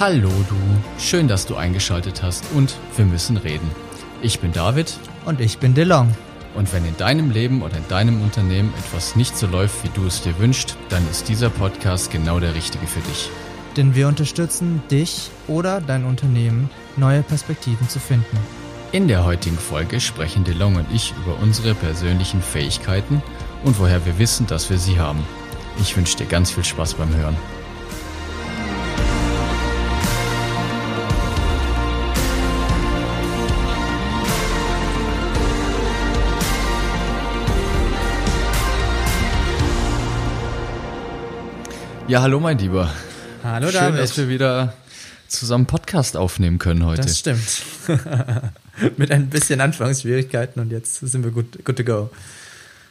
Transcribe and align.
Hallo 0.00 0.30
du, 0.48 0.54
schön, 1.00 1.26
dass 1.26 1.44
du 1.46 1.56
eingeschaltet 1.56 2.22
hast 2.22 2.44
und 2.54 2.76
wir 2.94 3.04
müssen 3.04 3.36
reden. 3.36 3.68
Ich 4.22 4.38
bin 4.38 4.52
David 4.52 4.96
Und 5.24 5.40
ich 5.40 5.58
bin 5.58 5.74
DeLong. 5.74 6.14
und 6.54 6.72
wenn 6.72 6.84
in 6.84 6.96
deinem 6.96 7.32
Leben 7.32 7.62
oder 7.62 7.78
in 7.78 7.88
deinem 7.88 8.22
Unternehmen 8.22 8.72
etwas 8.78 9.16
nicht 9.16 9.36
so 9.36 9.48
läuft, 9.48 9.82
wie 9.82 9.88
du 9.88 10.06
es 10.06 10.22
dir 10.22 10.38
wünschst, 10.38 10.76
dann 10.88 11.02
ist 11.10 11.28
dieser 11.28 11.50
Podcast 11.50 12.12
genau 12.12 12.38
der 12.38 12.54
richtige 12.54 12.86
für 12.86 13.00
dich. 13.00 13.28
Denn 13.76 13.96
wir 13.96 14.06
unterstützen 14.06 14.82
dich 14.88 15.32
oder 15.48 15.80
dein 15.80 16.04
Unternehmen, 16.04 16.70
neue 16.96 17.24
Perspektiven 17.24 17.88
zu 17.88 17.98
finden. 17.98 18.38
In 18.92 19.08
der 19.08 19.24
heutigen 19.24 19.58
Folge 19.58 19.98
sprechen 19.98 20.44
DeLong 20.44 20.76
und 20.76 20.86
ich 20.94 21.12
über 21.24 21.36
unsere 21.42 21.74
persönlichen 21.74 22.40
Fähigkeiten 22.40 23.20
und 23.64 23.80
woher 23.80 24.06
wir 24.06 24.16
wissen, 24.20 24.46
dass 24.46 24.70
wir 24.70 24.78
sie 24.78 25.00
haben. 25.00 25.26
Ich 25.80 25.96
wünsche 25.96 26.18
dir 26.18 26.26
ganz 26.26 26.52
viel 26.52 26.64
Spaß 26.64 26.94
beim 26.94 27.12
Hören. 27.16 27.36
Ja, 42.08 42.22
hallo 42.22 42.40
mein 42.40 42.56
Lieber. 42.56 42.90
Hallo 43.44 43.66
Schön, 43.70 43.80
David. 43.80 44.00
dass 44.00 44.16
wir 44.16 44.30
wieder 44.30 44.72
zusammen 45.26 45.66
Podcast 45.66 46.16
aufnehmen 46.16 46.58
können 46.58 46.86
heute. 46.86 47.02
das 47.02 47.18
stimmt. 47.18 47.62
Mit 48.96 49.10
ein 49.10 49.28
bisschen 49.28 49.60
Anfangsschwierigkeiten 49.60 50.62
und 50.62 50.70
jetzt 50.72 51.00
sind 51.00 51.22
wir 51.22 51.32
good, 51.32 51.62
good 51.66 51.76
to 51.76 51.84
go. 51.84 52.10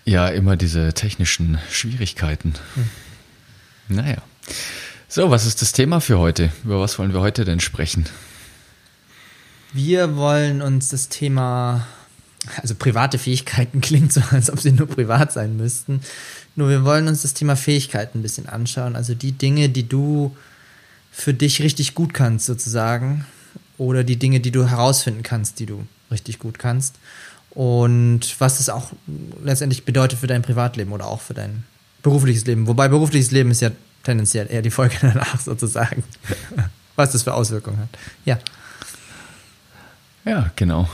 Ja, 0.05 0.27
immer 0.27 0.55
diese 0.55 0.93
technischen 0.93 1.57
Schwierigkeiten. 1.71 2.53
Naja. 3.87 4.17
So, 5.07 5.31
was 5.31 5.47
ist 5.47 5.63
das 5.63 5.71
Thema 5.71 5.99
für 5.99 6.19
heute? 6.19 6.51
Über 6.63 6.79
was 6.79 6.99
wollen 6.99 7.11
wir 7.11 7.21
heute 7.21 7.43
denn 7.43 7.59
sprechen? 7.59 8.05
Wir 9.73 10.15
wollen 10.15 10.61
uns 10.61 10.89
das 10.89 11.09
Thema, 11.09 11.87
also 12.61 12.75
private 12.75 13.17
Fähigkeiten 13.17 13.81
klingt 13.81 14.13
so, 14.13 14.21
als 14.31 14.49
ob 14.49 14.59
sie 14.59 14.71
nur 14.71 14.87
privat 14.87 15.31
sein 15.31 15.57
müssten. 15.57 16.01
Nur 16.55 16.69
wir 16.69 16.83
wollen 16.83 17.07
uns 17.07 17.21
das 17.21 17.33
Thema 17.33 17.55
Fähigkeiten 17.55 18.19
ein 18.19 18.21
bisschen 18.23 18.47
anschauen. 18.47 18.95
Also 18.95 19.13
die 19.13 19.31
Dinge, 19.31 19.69
die 19.69 19.87
du 19.87 20.35
für 21.11 21.33
dich 21.33 21.61
richtig 21.61 21.95
gut 21.95 22.13
kannst, 22.13 22.45
sozusagen. 22.45 23.25
Oder 23.77 24.03
die 24.03 24.17
Dinge, 24.17 24.39
die 24.39 24.51
du 24.51 24.67
herausfinden 24.67 25.23
kannst, 25.23 25.59
die 25.59 25.65
du 25.65 25.85
richtig 26.09 26.39
gut 26.39 26.57
kannst. 26.57 26.95
Und 27.51 28.39
was 28.39 28.57
das 28.57 28.69
auch 28.69 28.91
letztendlich 29.43 29.83
bedeutet 29.85 30.19
für 30.19 30.27
dein 30.27 30.41
Privatleben 30.41 30.91
oder 30.91 31.07
auch 31.07 31.21
für 31.21 31.33
dein 31.33 31.63
berufliches 32.03 32.45
Leben. 32.45 32.67
Wobei 32.67 32.87
berufliches 32.87 33.31
Leben 33.31 33.51
ist 33.51 33.61
ja 33.61 33.71
tendenziell 34.03 34.47
eher 34.49 34.61
die 34.61 34.71
Folge 34.71 34.95
danach 35.01 35.39
sozusagen. 35.39 36.03
Was 36.95 37.11
das 37.11 37.23
für 37.23 37.33
Auswirkungen 37.33 37.79
hat. 37.79 37.89
Ja. 38.25 38.39
Ja, 40.25 40.51
genau. 40.55 40.89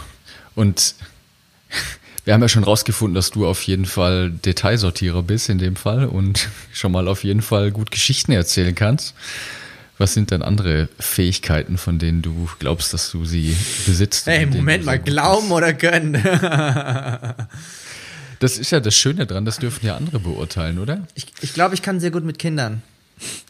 Und 0.55 0.95
wir 2.25 2.33
haben 2.33 2.41
ja 2.41 2.49
schon 2.49 2.63
rausgefunden, 2.63 3.15
dass 3.15 3.31
du 3.31 3.45
auf 3.45 3.63
jeden 3.63 3.85
Fall 3.85 4.31
Detailsortierer 4.31 5.23
bist 5.23 5.49
in 5.49 5.57
dem 5.57 5.75
Fall 5.75 6.05
und 6.05 6.47
schon 6.73 6.91
mal 6.91 7.07
auf 7.07 7.23
jeden 7.23 7.41
Fall 7.41 7.71
gut 7.71 7.91
Geschichten 7.91 8.31
erzählen 8.31 8.75
kannst. 8.75 9.13
Was 9.99 10.13
sind 10.15 10.31
denn 10.31 10.41
andere 10.41 10.89
Fähigkeiten, 10.99 11.77
von 11.77 11.99
denen 11.99 12.21
du 12.23 12.49
glaubst, 12.59 12.93
dass 12.93 13.11
du 13.11 13.25
sie 13.25 13.55
besitzt? 13.85 14.25
Hey, 14.25 14.45
Moment 14.47 14.85
mal, 14.85 14.97
glauben 14.99 15.51
oder 15.51 15.73
können? 15.73 16.13
bist? 16.23 16.25
Das 18.39 18.57
ist 18.57 18.71
ja 18.71 18.79
das 18.79 18.95
Schöne 18.95 19.25
dran, 19.25 19.45
das 19.45 19.57
dürfen 19.59 19.85
ja 19.85 19.95
andere 19.95 20.19
beurteilen, 20.19 20.79
oder? 20.79 21.07
Ich, 21.15 21.27
ich 21.41 21.53
glaube, 21.53 21.75
ich 21.75 21.81
kann 21.81 21.99
sehr 21.99 22.11
gut 22.11 22.25
mit 22.25 22.39
Kindern. 22.39 22.81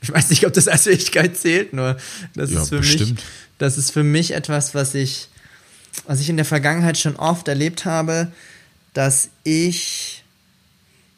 Ich 0.02 0.11
weiß 0.11 0.30
nicht, 0.30 0.45
ob 0.45 0.53
das 0.53 0.67
als 0.67 0.83
Fähigkeit 0.83 1.35
zählt, 1.37 1.73
nur 1.73 1.97
das 2.35 2.52
Ja, 2.52 2.61
ist 2.61 2.69
für 2.69 2.77
bestimmt. 2.80 3.15
mich, 3.15 3.23
das 3.58 3.77
ist 3.77 3.92
für 3.92 4.03
mich 4.03 4.33
etwas, 4.36 4.75
was 4.75 4.93
ich, 4.93 5.30
was 6.05 6.19
ich 6.19 6.30
in 6.30 6.36
der 6.36 6.45
Vergangenheit 6.45 6.98
schon 6.98 7.15
oft 7.15 7.48
erlebt 7.48 7.86
habe, 7.86 8.31
dass 8.93 9.30
ich 9.43 10.23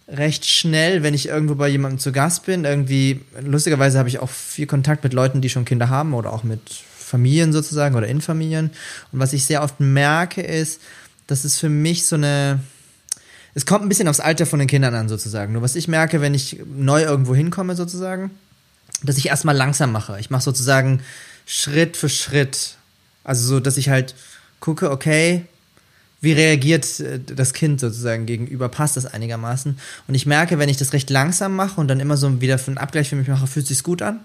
recht 0.08 0.46
schnell, 0.46 1.04
wenn 1.04 1.14
ich 1.14 1.28
irgendwo 1.28 1.56
bei 1.56 1.68
jemandem 1.68 2.00
zu 2.00 2.12
Gast 2.12 2.46
bin, 2.46 2.64
irgendwie, 2.64 3.22
lustigerweise 3.42 3.98
habe 3.98 4.10
ich 4.10 4.20
auch 4.20 4.30
viel 4.30 4.68
Kontakt 4.68 5.04
mit 5.04 5.14
Leuten, 5.14 5.42
die 5.42 5.50
schon 5.50 5.66
Kinder 5.66 5.90
haben 5.90 6.14
oder 6.14 6.32
auch 6.32 6.44
mit 6.44 6.62
Familien 6.98 7.54
sozusagen 7.54 7.96
oder 7.96 8.08
in 8.08 8.22
Familien. 8.22 8.72
Und 9.12 9.20
was 9.20 9.34
ich 9.34 9.46
sehr 9.46 9.64
oft 9.64 9.80
merke, 9.80 10.42
ist, 10.42 10.82
dass 11.28 11.44
es 11.44 11.58
für 11.58 11.70
mich 11.70 12.06
so 12.06 12.16
eine, 12.16 12.60
es 13.56 13.66
kommt 13.66 13.84
ein 13.84 13.90
bisschen 13.90 14.08
aufs 14.08 14.20
Alter 14.20 14.46
von 14.46 14.60
den 14.60 14.68
Kindern 14.68 14.94
an, 14.94 15.10
sozusagen. 15.10 15.54
Nur 15.54 15.62
was 15.62 15.76
ich 15.76 15.88
merke, 15.88 16.22
wenn 16.22 16.34
ich 16.34 16.60
neu 16.66 17.02
irgendwo 17.02 17.34
hinkomme, 17.34 17.76
sozusagen, 17.76 18.32
dass 19.02 19.18
ich 19.18 19.28
erstmal 19.28 19.56
langsam 19.56 19.92
mache. 19.92 20.20
Ich 20.20 20.30
mache 20.30 20.44
sozusagen 20.44 21.02
Schritt 21.48 21.98
für 21.98 22.10
Schritt. 22.10 22.78
Also 23.24 23.48
so, 23.48 23.60
dass 23.60 23.78
ich 23.78 23.90
halt 23.90 24.14
gucke, 24.60 24.92
okay, 24.92 25.46
wie 26.26 26.34
reagiert 26.34 27.00
äh, 27.00 27.20
das 27.20 27.54
Kind 27.54 27.80
sozusagen 27.80 28.26
gegenüber, 28.26 28.68
passt 28.68 28.98
das 28.98 29.06
einigermaßen. 29.06 29.80
Und 30.08 30.16
ich 30.16 30.26
merke, 30.26 30.60
wenn 30.60 30.68
ich 30.68 30.76
das 30.76 30.92
recht 30.92 31.10
langsam 31.10 31.56
mache 31.56 31.80
und 31.80 31.88
dann 31.88 32.02
immer 32.02 32.18
so 32.18 32.42
wieder 32.42 32.58
für 32.58 32.72
einen 32.72 32.78
Abgleich 32.78 33.10
für 33.10 33.16
mich 33.16 33.30
mache, 33.30 33.48
fühlt 33.48 33.68
sich's 33.68 33.84
gut 33.84 34.02
an. 34.02 34.20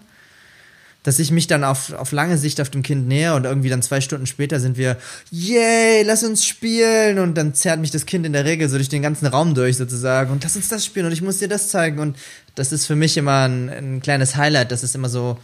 Dass 1.02 1.18
ich 1.18 1.30
mich 1.30 1.46
dann 1.46 1.64
auf, 1.64 1.94
auf 1.94 2.12
lange 2.12 2.36
Sicht 2.36 2.60
auf 2.60 2.68
dem 2.68 2.82
Kind 2.82 3.08
näher 3.08 3.34
und 3.34 3.44
irgendwie 3.44 3.70
dann 3.70 3.80
zwei 3.80 4.02
Stunden 4.02 4.26
später 4.26 4.60
sind 4.60 4.76
wir, 4.76 4.98
yay, 5.30 6.02
lass 6.02 6.24
uns 6.24 6.44
spielen. 6.44 7.18
Und 7.18 7.36
dann 7.36 7.54
zerrt 7.54 7.80
mich 7.80 7.90
das 7.90 8.04
Kind 8.04 8.26
in 8.26 8.34
der 8.34 8.44
Regel 8.44 8.68
so 8.68 8.76
durch 8.76 8.90
den 8.90 9.00
ganzen 9.00 9.26
Raum 9.26 9.54
durch 9.54 9.76
sozusagen 9.76 10.30
und 10.30 10.42
lass 10.42 10.56
uns 10.56 10.68
das 10.68 10.84
spielen 10.84 11.06
und 11.06 11.12
ich 11.12 11.22
muss 11.22 11.38
dir 11.38 11.48
das 11.48 11.68
zeigen. 11.68 12.00
Und 12.00 12.18
das 12.54 12.72
ist 12.72 12.86
für 12.86 12.96
mich 12.96 13.16
immer 13.16 13.48
ein, 13.48 13.70
ein 13.70 14.02
kleines 14.02 14.36
Highlight. 14.36 14.72
Das 14.72 14.82
ist 14.82 14.94
immer 14.94 15.08
so, 15.08 15.38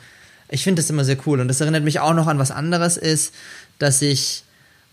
ich 0.49 0.63
finde 0.63 0.83
das 0.83 0.91
immer 0.91 1.05
sehr 1.05 1.17
cool. 1.27 1.41
Und 1.41 1.49
das 1.49 1.61
erinnert 1.61 1.85
mich 1.85 2.01
auch 2.01 2.15
noch 2.15 2.27
an 2.27 2.39
was 2.39 2.51
anderes 2.51 2.97
ist, 2.97 3.33
dass 3.79 4.03
ich, 4.03 4.43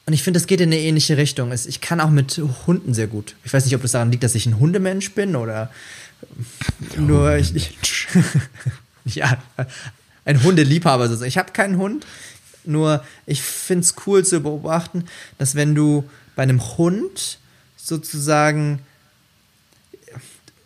und 0.06 0.14
ich 0.14 0.24
finde, 0.24 0.40
das 0.40 0.48
geht 0.48 0.60
in 0.60 0.70
eine 0.70 0.80
ähnliche 0.80 1.16
Richtung. 1.16 1.52
Ich 1.54 1.80
kann 1.80 2.02
auch 2.02 2.10
mit 2.10 2.42
Hunden 2.68 2.94
sehr 2.94 3.08
gut. 3.08 3.36
Ich 3.46 3.54
weiß 3.54 3.64
nicht, 3.66 3.76
ob 3.76 3.82
das 3.82 3.92
daran 3.92 4.12
liegt, 4.12 4.24
dass 4.24 4.36
ich 4.36 4.46
ein 4.46 4.60
Hundemensch 4.60 5.12
bin 5.14 5.36
oder 5.36 5.72
nur 6.98 7.38
ich, 7.38 7.56
ich 7.56 7.78
ja, 9.06 9.38
ein 10.26 10.44
Hundeliebhaber 10.44 11.08
sozusagen. 11.08 11.30
Ich 11.30 11.38
habe 11.38 11.54
keinen 11.54 11.78
Hund, 11.78 12.06
nur 12.66 13.04
ich 13.26 13.42
finde 13.42 13.84
es 13.84 13.96
cool 14.06 14.26
zu 14.26 14.42
beobachten, 14.42 15.06
dass 15.38 15.56
wenn 15.56 15.74
du 15.74 16.04
bei 16.36 16.44
einem 16.44 16.78
Hund 16.78 17.40
sozusagen 17.78 18.80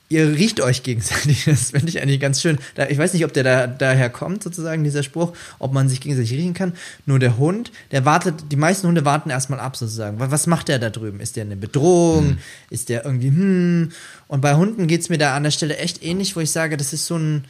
ihr 0.09 0.27
riecht 0.29 0.61
euch 0.61 0.83
gegenseitig. 0.83 1.45
Das 1.57 1.71
finde 1.71 1.89
ich 1.89 2.01
eigentlich 2.01 2.19
ganz 2.19 2.41
schön. 2.41 2.57
Da, 2.75 2.87
ich 2.87 2.97
weiß 2.97 3.13
nicht, 3.13 3.25
ob 3.25 3.33
der 3.33 3.43
da, 3.43 3.67
daher 3.67 4.09
kommt, 4.09 4.43
sozusagen, 4.43 4.83
dieser 4.83 5.03
Spruch, 5.03 5.33
ob 5.59 5.73
man 5.73 5.89
sich 5.89 6.01
gegenseitig 6.01 6.33
riechen 6.33 6.53
kann. 6.53 6.73
Nur 7.05 7.19
der 7.19 7.37
Hund, 7.37 7.71
der 7.91 8.05
wartet, 8.05 8.51
die 8.51 8.55
meisten 8.55 8.87
Hunde 8.87 9.05
warten 9.05 9.29
erstmal 9.29 9.59
ab, 9.59 9.75
sozusagen. 9.75 10.19
Was, 10.19 10.47
macht 10.47 10.67
der 10.67 10.79
da 10.79 10.89
drüben? 10.89 11.19
Ist 11.19 11.35
der 11.35 11.45
eine 11.45 11.55
Bedrohung? 11.55 12.37
Ist 12.69 12.89
der 12.89 13.05
irgendwie, 13.05 13.29
hm? 13.29 13.91
Und 14.27 14.41
bei 14.41 14.55
Hunden 14.55 14.87
geht's 14.87 15.09
mir 15.09 15.17
da 15.17 15.35
an 15.35 15.43
der 15.43 15.51
Stelle 15.51 15.77
echt 15.77 16.03
ähnlich, 16.03 16.35
wo 16.35 16.39
ich 16.39 16.51
sage, 16.51 16.77
das 16.77 16.93
ist 16.93 17.05
so 17.05 17.17
ein, 17.17 17.45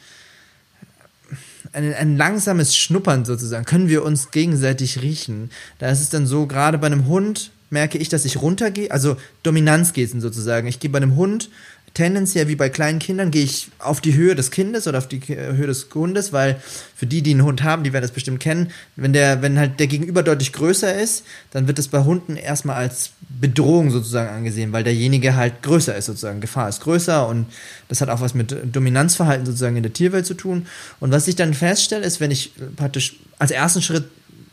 ein, 1.72 1.94
ein 1.94 2.16
langsames 2.16 2.76
Schnuppern 2.76 3.24
sozusagen. 3.24 3.64
Können 3.64 3.88
wir 3.88 4.04
uns 4.04 4.30
gegenseitig 4.30 5.02
riechen? 5.02 5.50
Da 5.78 5.90
ist 5.90 6.00
es 6.00 6.10
dann 6.10 6.26
so, 6.26 6.46
gerade 6.46 6.78
bei 6.78 6.86
einem 6.86 7.06
Hund 7.06 7.50
merke 7.70 7.98
ich, 7.98 8.08
dass 8.08 8.24
ich 8.24 8.40
runtergehe, 8.40 8.90
also 8.90 9.16
Dominanz 9.42 9.92
geht 9.92 10.10
sozusagen. 10.10 10.66
Ich 10.68 10.80
gehe 10.80 10.90
bei 10.90 10.98
einem 10.98 11.16
Hund 11.16 11.50
tendenziell 11.94 12.48
wie 12.48 12.56
bei 12.56 12.68
kleinen 12.68 12.98
Kindern 12.98 13.30
gehe 13.30 13.44
ich 13.44 13.70
auf 13.78 14.00
die 14.00 14.14
Höhe 14.14 14.34
des 14.34 14.50
Kindes 14.50 14.86
oder 14.86 14.98
auf 14.98 15.08
die 15.08 15.20
Höhe 15.20 15.66
des 15.66 15.88
Hundes, 15.94 16.32
weil 16.32 16.60
für 16.94 17.06
die, 17.06 17.22
die 17.22 17.32
einen 17.32 17.44
Hund 17.44 17.62
haben, 17.62 17.84
die 17.84 17.92
werden 17.92 18.02
das 18.02 18.12
bestimmt 18.12 18.40
kennen, 18.40 18.70
wenn 18.96 19.12
der, 19.12 19.42
wenn 19.42 19.58
halt 19.58 19.80
der 19.80 19.86
Gegenüber 19.86 20.22
deutlich 20.22 20.52
größer 20.52 21.00
ist, 21.00 21.24
dann 21.50 21.66
wird 21.66 21.78
es 21.78 21.88
bei 21.88 22.04
Hunden 22.04 22.36
erstmal 22.36 22.76
als 22.76 23.10
Bedrohung 23.28 23.90
sozusagen 23.90 24.28
angesehen, 24.28 24.72
weil 24.72 24.84
derjenige 24.84 25.36
halt 25.36 25.62
größer 25.62 25.96
ist 25.96 26.06
sozusagen. 26.06 26.40
Gefahr 26.40 26.68
ist 26.68 26.80
größer 26.82 27.26
und 27.26 27.46
das 27.88 28.00
hat 28.00 28.08
auch 28.08 28.20
was 28.20 28.34
mit 28.34 28.54
Dominanzverhalten 28.74 29.46
sozusagen 29.46 29.76
in 29.76 29.82
der 29.82 29.92
Tierwelt 29.92 30.26
zu 30.26 30.34
tun. 30.34 30.66
Und 31.00 31.10
was 31.10 31.28
ich 31.28 31.36
dann 31.36 31.54
feststelle, 31.54 32.04
ist, 32.04 32.20
wenn 32.20 32.30
ich 32.30 32.52
praktisch 32.76 33.16
als 33.38 33.50
ersten 33.50 33.82
Schritt 33.82 34.04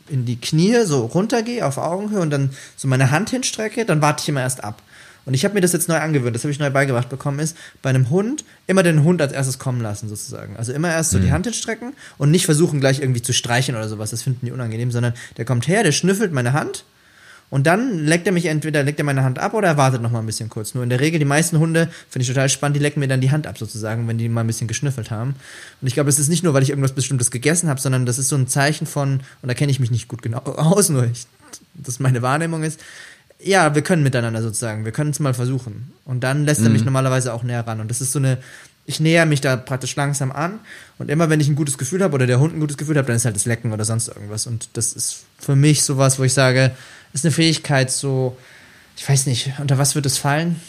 in 0.08 0.24
die 0.24 0.40
Knie 0.40 0.84
so 0.84 1.06
runtergehe 1.06 1.66
auf 1.66 1.78
Augenhöhe 1.78 2.20
und 2.20 2.30
dann 2.30 2.50
so 2.76 2.88
meine 2.88 3.10
Hand 3.10 3.30
hinstrecke, 3.30 3.84
dann 3.84 4.02
warte 4.02 4.22
ich 4.22 4.28
immer 4.28 4.40
erst 4.40 4.62
ab. 4.62 4.82
Und 5.26 5.34
ich 5.34 5.44
habe 5.44 5.54
mir 5.54 5.60
das 5.60 5.72
jetzt 5.72 5.88
neu 5.88 5.96
angewöhnt, 5.96 6.34
das 6.34 6.44
habe 6.44 6.52
ich 6.52 6.58
neu 6.58 6.70
beigebracht 6.70 7.08
bekommen, 7.08 7.40
ist 7.40 7.56
bei 7.82 7.90
einem 7.90 8.08
Hund 8.10 8.44
immer 8.66 8.82
den 8.82 9.02
Hund 9.02 9.20
als 9.20 9.32
erstes 9.32 9.58
kommen 9.58 9.80
lassen, 9.82 10.08
sozusagen. 10.08 10.56
Also 10.56 10.72
immer 10.72 10.90
erst 10.90 11.10
so 11.10 11.18
die 11.18 11.32
Hand 11.32 11.46
hinstrecken 11.46 11.92
und 12.16 12.30
nicht 12.30 12.46
versuchen, 12.46 12.80
gleich 12.80 13.00
irgendwie 13.00 13.22
zu 13.22 13.32
streicheln 13.32 13.76
oder 13.76 13.88
sowas. 13.88 14.10
Das 14.10 14.22
finden 14.22 14.46
die 14.46 14.52
unangenehm, 14.52 14.90
sondern 14.90 15.14
der 15.36 15.44
kommt 15.44 15.68
her, 15.68 15.82
der 15.82 15.92
schnüffelt 15.92 16.32
meine 16.32 16.52
Hand 16.52 16.84
und 17.48 17.66
dann 17.66 18.04
leckt 18.04 18.26
er 18.26 18.32
mich 18.32 18.46
entweder, 18.46 18.82
leckt 18.82 18.98
er 18.98 19.04
meine 19.04 19.22
Hand 19.22 19.38
ab 19.38 19.54
oder 19.54 19.68
er 19.68 19.76
wartet 19.76 20.02
noch 20.02 20.10
mal 20.10 20.18
ein 20.18 20.26
bisschen 20.26 20.48
kurz. 20.48 20.74
Nur 20.74 20.82
in 20.82 20.90
der 20.90 20.98
Regel, 20.98 21.20
die 21.20 21.24
meisten 21.24 21.58
Hunde, 21.58 21.88
finde 22.08 22.22
ich 22.22 22.28
total 22.28 22.48
spannend, 22.48 22.76
die 22.76 22.80
lecken 22.80 22.98
mir 22.98 23.06
dann 23.06 23.20
die 23.20 23.30
Hand 23.30 23.46
ab 23.46 23.56
sozusagen, 23.56 24.08
wenn 24.08 24.18
die 24.18 24.28
mal 24.28 24.40
ein 24.40 24.48
bisschen 24.48 24.66
geschnüffelt 24.66 25.12
haben. 25.12 25.36
Und 25.80 25.86
ich 25.86 25.94
glaube, 25.94 26.10
es 26.10 26.18
ist 26.18 26.28
nicht 26.28 26.42
nur, 26.42 26.54
weil 26.54 26.64
ich 26.64 26.70
irgendwas 26.70 26.92
Bestimmtes 26.92 27.30
gegessen 27.30 27.68
habe, 27.68 27.80
sondern 27.80 28.04
das 28.04 28.18
ist 28.18 28.28
so 28.28 28.36
ein 28.36 28.48
Zeichen 28.48 28.86
von, 28.86 29.20
und 29.42 29.48
da 29.48 29.54
kenne 29.54 29.70
ich 29.70 29.78
mich 29.78 29.92
nicht 29.92 30.08
gut 30.08 30.22
genau 30.22 30.38
aus, 30.44 30.88
nur 30.88 31.04
ich, 31.04 31.26
das 31.74 32.00
meine 32.00 32.20
Wahrnehmung 32.20 32.64
ist, 32.64 32.80
ja, 33.38 33.74
wir 33.74 33.82
können 33.82 34.02
miteinander 34.02 34.42
sozusagen, 34.42 34.84
wir 34.84 34.92
können 34.92 35.10
es 35.10 35.20
mal 35.20 35.34
versuchen. 35.34 35.92
Und 36.04 36.20
dann 36.20 36.44
lässt 36.44 36.62
er 36.62 36.70
mich 36.70 36.84
normalerweise 36.84 37.32
auch 37.34 37.42
näher 37.42 37.66
ran. 37.66 37.80
Und 37.80 37.90
das 37.90 38.00
ist 38.00 38.12
so 38.12 38.18
eine, 38.18 38.38
ich 38.86 39.00
näher 39.00 39.26
mich 39.26 39.40
da 39.40 39.56
praktisch 39.56 39.96
langsam 39.96 40.32
an 40.32 40.60
und 40.98 41.10
immer 41.10 41.28
wenn 41.28 41.40
ich 41.40 41.48
ein 41.48 41.56
gutes 41.56 41.76
Gefühl 41.76 42.02
habe 42.02 42.14
oder 42.14 42.26
der 42.26 42.38
Hund 42.38 42.54
ein 42.54 42.60
gutes 42.60 42.76
Gefühl 42.76 42.96
hat, 42.96 43.08
dann 43.08 43.16
ist 43.16 43.24
halt 43.24 43.36
das 43.36 43.44
Lecken 43.44 43.72
oder 43.72 43.84
sonst 43.84 44.08
irgendwas. 44.08 44.46
Und 44.46 44.68
das 44.74 44.92
ist 44.92 45.24
für 45.38 45.56
mich 45.56 45.82
sowas, 45.82 46.18
wo 46.18 46.24
ich 46.24 46.32
sage, 46.32 46.70
ist 47.12 47.24
eine 47.24 47.32
Fähigkeit 47.32 47.90
so, 47.90 48.36
ich 48.96 49.08
weiß 49.08 49.26
nicht, 49.26 49.52
unter 49.58 49.76
was 49.76 49.94
wird 49.94 50.06
es 50.06 50.18
fallen? 50.18 50.60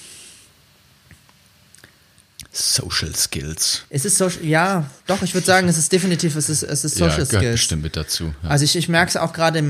Social 2.58 3.14
Skills. 3.16 3.84
Es 3.90 4.04
ist 4.04 4.18
Social, 4.18 4.44
ja, 4.44 4.90
doch, 5.06 5.22
ich 5.22 5.34
würde 5.34 5.46
sagen, 5.46 5.68
es 5.68 5.78
ist 5.78 5.92
definitiv, 5.92 6.36
es 6.36 6.50
ist, 6.50 6.64
es 6.64 6.84
ist 6.84 6.96
Social 6.96 7.10
ja, 7.10 7.26
gehört 7.26 7.28
Skills. 7.28 7.52
bestimmt 7.54 7.84
mit 7.84 7.96
dazu. 7.96 8.34
Ja. 8.42 8.50
Also 8.50 8.66
ich, 8.66 8.76
ich 8.76 8.90
merke 8.90 9.10
es 9.10 9.18
auch 9.18 9.32
gerade 9.32 9.64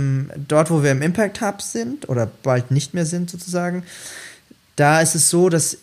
dort, 0.47 0.71
wo 0.71 0.83
wir 0.83 0.91
im 0.91 1.01
Impact 1.01 1.41
Hub 1.41 1.61
sind 1.61 2.07
oder 2.07 2.25
bald 2.43 2.71
nicht 2.71 2.93
mehr 2.93 3.05
sind 3.05 3.29
sozusagen, 3.29 3.83
da 4.77 5.01
ist 5.01 5.15
es 5.15 5.29
so, 5.29 5.49
dass 5.49 5.77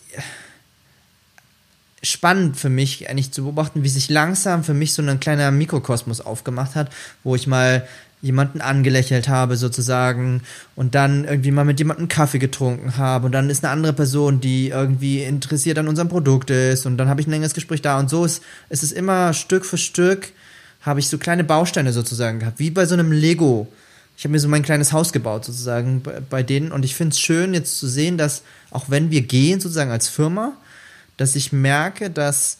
spannend 2.01 2.57
für 2.57 2.69
mich 2.69 3.09
eigentlich 3.09 3.31
zu 3.31 3.43
beobachten, 3.43 3.83
wie 3.83 3.89
sich 3.89 4.09
langsam 4.09 4.63
für 4.63 4.73
mich 4.73 4.93
so 4.93 5.01
ein 5.01 5.19
kleiner 5.19 5.51
Mikrokosmos 5.51 6.21
aufgemacht 6.21 6.75
hat, 6.75 6.91
wo 7.23 7.35
ich 7.35 7.47
mal 7.47 7.87
jemanden 8.25 8.59
angelächelt 8.59 9.29
habe 9.29 9.55
sozusagen 9.55 10.41
und 10.75 10.95
dann 10.95 11.25
irgendwie 11.25 11.51
mal 11.51 11.63
mit 11.63 11.77
jemandem 11.77 12.07
Kaffee 12.07 12.39
getrunken 12.39 12.97
habe 12.97 13.27
und 13.27 13.31
dann 13.31 13.51
ist 13.51 13.63
eine 13.63 13.71
andere 13.71 13.93
Person, 13.93 14.41
die 14.41 14.69
irgendwie 14.69 15.21
interessiert 15.21 15.77
an 15.77 15.87
unserem 15.87 16.09
Produkt 16.09 16.49
ist 16.49 16.87
und 16.87 16.97
dann 16.97 17.07
habe 17.07 17.21
ich 17.21 17.27
ein 17.27 17.31
längeres 17.31 17.53
Gespräch 17.53 17.83
da 17.83 17.99
und 17.99 18.09
so 18.09 18.25
ist, 18.25 18.41
ist 18.69 18.81
es 18.81 18.91
immer 18.91 19.33
Stück 19.33 19.63
für 19.63 19.77
Stück 19.77 20.33
habe 20.81 20.99
ich 20.99 21.07
so 21.07 21.19
kleine 21.19 21.43
Bausteine 21.43 21.93
sozusagen 21.93 22.39
gehabt, 22.39 22.59
wie 22.59 22.71
bei 22.71 22.85
so 22.85 22.93
einem 22.95 23.11
Lego. 23.11 23.67
Ich 24.17 24.23
habe 24.23 24.31
mir 24.31 24.39
so 24.39 24.47
mein 24.47 24.63
kleines 24.63 24.91
Haus 24.91 25.13
gebaut 25.13 25.45
sozusagen 25.45 26.01
bei, 26.01 26.19
bei 26.27 26.43
denen 26.43 26.71
und 26.71 26.83
ich 26.83 26.95
finde 26.95 27.13
es 27.13 27.19
schön 27.19 27.53
jetzt 27.53 27.77
zu 27.77 27.87
sehen, 27.87 28.17
dass 28.17 28.41
auch 28.71 28.85
wenn 28.87 29.11
wir 29.11 29.21
gehen 29.21 29.59
sozusagen 29.59 29.91
als 29.91 30.07
Firma, 30.07 30.53
dass 31.17 31.35
ich 31.35 31.53
merke, 31.53 32.09
dass 32.09 32.57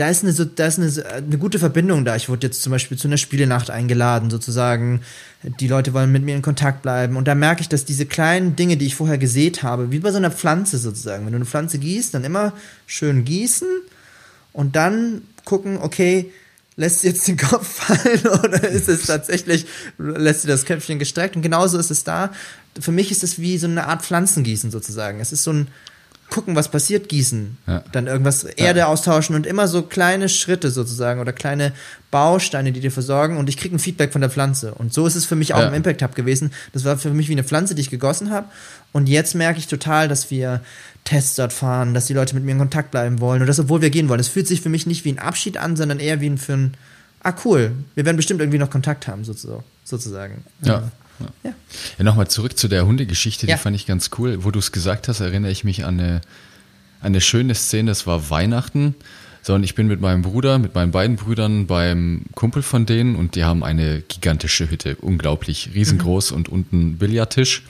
da 0.00 0.08
ist 0.08 0.24
eine, 0.24 0.32
da 0.32 0.66
ist 0.66 0.78
eine, 0.78 1.06
eine 1.12 1.36
gute 1.36 1.58
Verbindung 1.58 2.06
da. 2.06 2.16
Ich 2.16 2.30
wurde 2.30 2.46
jetzt 2.46 2.62
zum 2.62 2.70
Beispiel 2.70 2.96
zu 2.96 3.06
einer 3.06 3.18
Spielenacht 3.18 3.68
eingeladen, 3.68 4.30
sozusagen. 4.30 5.02
Die 5.42 5.68
Leute 5.68 5.92
wollen 5.92 6.10
mit 6.10 6.24
mir 6.24 6.34
in 6.34 6.40
Kontakt 6.40 6.80
bleiben. 6.80 7.16
Und 7.16 7.28
da 7.28 7.34
merke 7.34 7.60
ich, 7.60 7.68
dass 7.68 7.84
diese 7.84 8.06
kleinen 8.06 8.56
Dinge, 8.56 8.78
die 8.78 8.86
ich 8.86 8.94
vorher 8.94 9.18
gesät 9.18 9.62
habe, 9.62 9.90
wie 9.90 9.98
bei 9.98 10.10
so 10.10 10.16
einer 10.16 10.30
Pflanze 10.30 10.78
sozusagen. 10.78 11.26
Wenn 11.26 11.32
du 11.32 11.36
eine 11.36 11.44
Pflanze 11.44 11.78
gießt, 11.78 12.14
dann 12.14 12.24
immer 12.24 12.54
schön 12.86 13.26
gießen 13.26 13.68
und 14.54 14.74
dann 14.74 15.20
gucken, 15.44 15.76
okay, 15.76 16.32
lässt 16.76 17.00
sie 17.00 17.08
jetzt 17.08 17.28
den 17.28 17.36
Kopf 17.36 17.66
fallen 17.84 18.26
oder 18.26 18.66
ist 18.70 18.88
es 18.88 19.02
tatsächlich, 19.02 19.66
lässt 19.98 20.42
sie 20.42 20.48
das 20.48 20.64
Köpfchen 20.64 20.98
gestreckt? 20.98 21.36
Und 21.36 21.42
genauso 21.42 21.76
ist 21.76 21.90
es 21.90 22.04
da. 22.04 22.32
Für 22.80 22.92
mich 22.92 23.10
ist 23.10 23.22
es 23.22 23.38
wie 23.38 23.58
so 23.58 23.66
eine 23.66 23.86
Art 23.86 24.02
Pflanzengießen 24.02 24.70
sozusagen. 24.70 25.20
Es 25.20 25.30
ist 25.30 25.44
so 25.44 25.52
ein, 25.52 25.68
gucken, 26.30 26.56
was 26.56 26.70
passiert, 26.70 27.08
gießen. 27.08 27.58
Ja. 27.66 27.84
Dann 27.92 28.06
irgendwas 28.06 28.44
Erde 28.44 28.80
ja. 28.80 28.86
austauschen 28.86 29.34
und 29.34 29.46
immer 29.46 29.68
so 29.68 29.82
kleine 29.82 30.28
Schritte 30.28 30.70
sozusagen 30.70 31.20
oder 31.20 31.32
kleine 31.32 31.72
Bausteine, 32.10 32.72
die 32.72 32.80
dir 32.80 32.90
versorgen 32.90 33.36
und 33.36 33.48
ich 33.48 33.56
kriege 33.56 33.76
ein 33.76 33.78
Feedback 33.78 34.12
von 34.12 34.20
der 34.20 34.30
Pflanze. 34.30 34.74
Und 34.74 34.94
so 34.94 35.06
ist 35.06 35.16
es 35.16 35.26
für 35.26 35.36
mich 35.36 35.54
auch 35.54 35.58
ja. 35.58 35.68
im 35.68 35.74
Impact 35.74 36.02
Hub 36.02 36.14
gewesen. 36.14 36.52
Das 36.72 36.84
war 36.84 36.96
für 36.96 37.10
mich 37.10 37.28
wie 37.28 37.32
eine 37.32 37.44
Pflanze, 37.44 37.74
die 37.74 37.82
ich 37.82 37.90
gegossen 37.90 38.30
habe. 38.30 38.46
Und 38.92 39.08
jetzt 39.08 39.34
merke 39.34 39.58
ich 39.58 39.66
total, 39.66 40.08
dass 40.08 40.30
wir 40.30 40.62
Tests 41.04 41.36
dort 41.36 41.52
fahren, 41.52 41.94
dass 41.94 42.06
die 42.06 42.14
Leute 42.14 42.34
mit 42.34 42.44
mir 42.44 42.52
in 42.52 42.58
Kontakt 42.58 42.90
bleiben 42.90 43.20
wollen 43.20 43.40
und 43.40 43.46
das, 43.46 43.58
obwohl 43.58 43.82
wir 43.82 43.90
gehen 43.90 44.08
wollen. 44.08 44.20
Es 44.20 44.28
fühlt 44.28 44.46
sich 44.46 44.60
für 44.60 44.68
mich 44.68 44.86
nicht 44.86 45.04
wie 45.04 45.12
ein 45.12 45.18
Abschied 45.18 45.56
an, 45.56 45.76
sondern 45.76 45.98
eher 45.98 46.20
wie 46.20 46.28
ein 46.28 46.38
für 46.38 46.54
ein, 46.54 46.74
ah 47.22 47.32
cool, 47.44 47.72
wir 47.94 48.04
werden 48.04 48.16
bestimmt 48.16 48.40
irgendwie 48.40 48.58
noch 48.58 48.70
Kontakt 48.70 49.06
haben, 49.06 49.24
sozusagen. 49.24 50.44
Ja. 50.62 50.90
Ja. 51.20 51.52
ja. 51.98 52.04
Nochmal 52.04 52.28
zurück 52.28 52.58
zu 52.58 52.68
der 52.68 52.86
Hundegeschichte, 52.86 53.46
die 53.46 53.50
ja. 53.50 53.56
fand 53.58 53.76
ich 53.76 53.86
ganz 53.86 54.10
cool. 54.18 54.44
Wo 54.44 54.50
du 54.50 54.58
es 54.58 54.72
gesagt 54.72 55.08
hast, 55.08 55.20
erinnere 55.20 55.52
ich 55.52 55.64
mich 55.64 55.84
an 55.84 56.00
eine, 56.00 56.20
an 57.00 57.08
eine 57.08 57.20
schöne 57.20 57.54
Szene, 57.54 57.90
das 57.90 58.06
war 58.06 58.30
Weihnachten. 58.30 58.94
So, 59.42 59.54
und 59.54 59.64
ich 59.64 59.74
bin 59.74 59.86
mit 59.86 60.00
meinem 60.00 60.22
Bruder, 60.22 60.58
mit 60.58 60.74
meinen 60.74 60.90
beiden 60.90 61.16
Brüdern 61.16 61.66
beim 61.66 62.24
Kumpel 62.34 62.62
von 62.62 62.84
denen 62.84 63.16
und 63.16 63.36
die 63.36 63.44
haben 63.44 63.64
eine 63.64 64.02
gigantische 64.02 64.70
Hütte, 64.70 64.96
unglaublich 64.96 65.70
riesengroß 65.74 66.32
mhm. 66.32 66.36
und 66.36 66.48
unten 66.50 66.98
Billardtisch. 66.98 67.62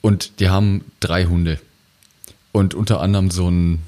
Und 0.00 0.40
die 0.40 0.48
haben 0.48 0.84
drei 1.00 1.26
Hunde. 1.26 1.58
Und 2.52 2.74
unter 2.74 3.00
anderem 3.00 3.30
so 3.30 3.50
ein, 3.50 3.80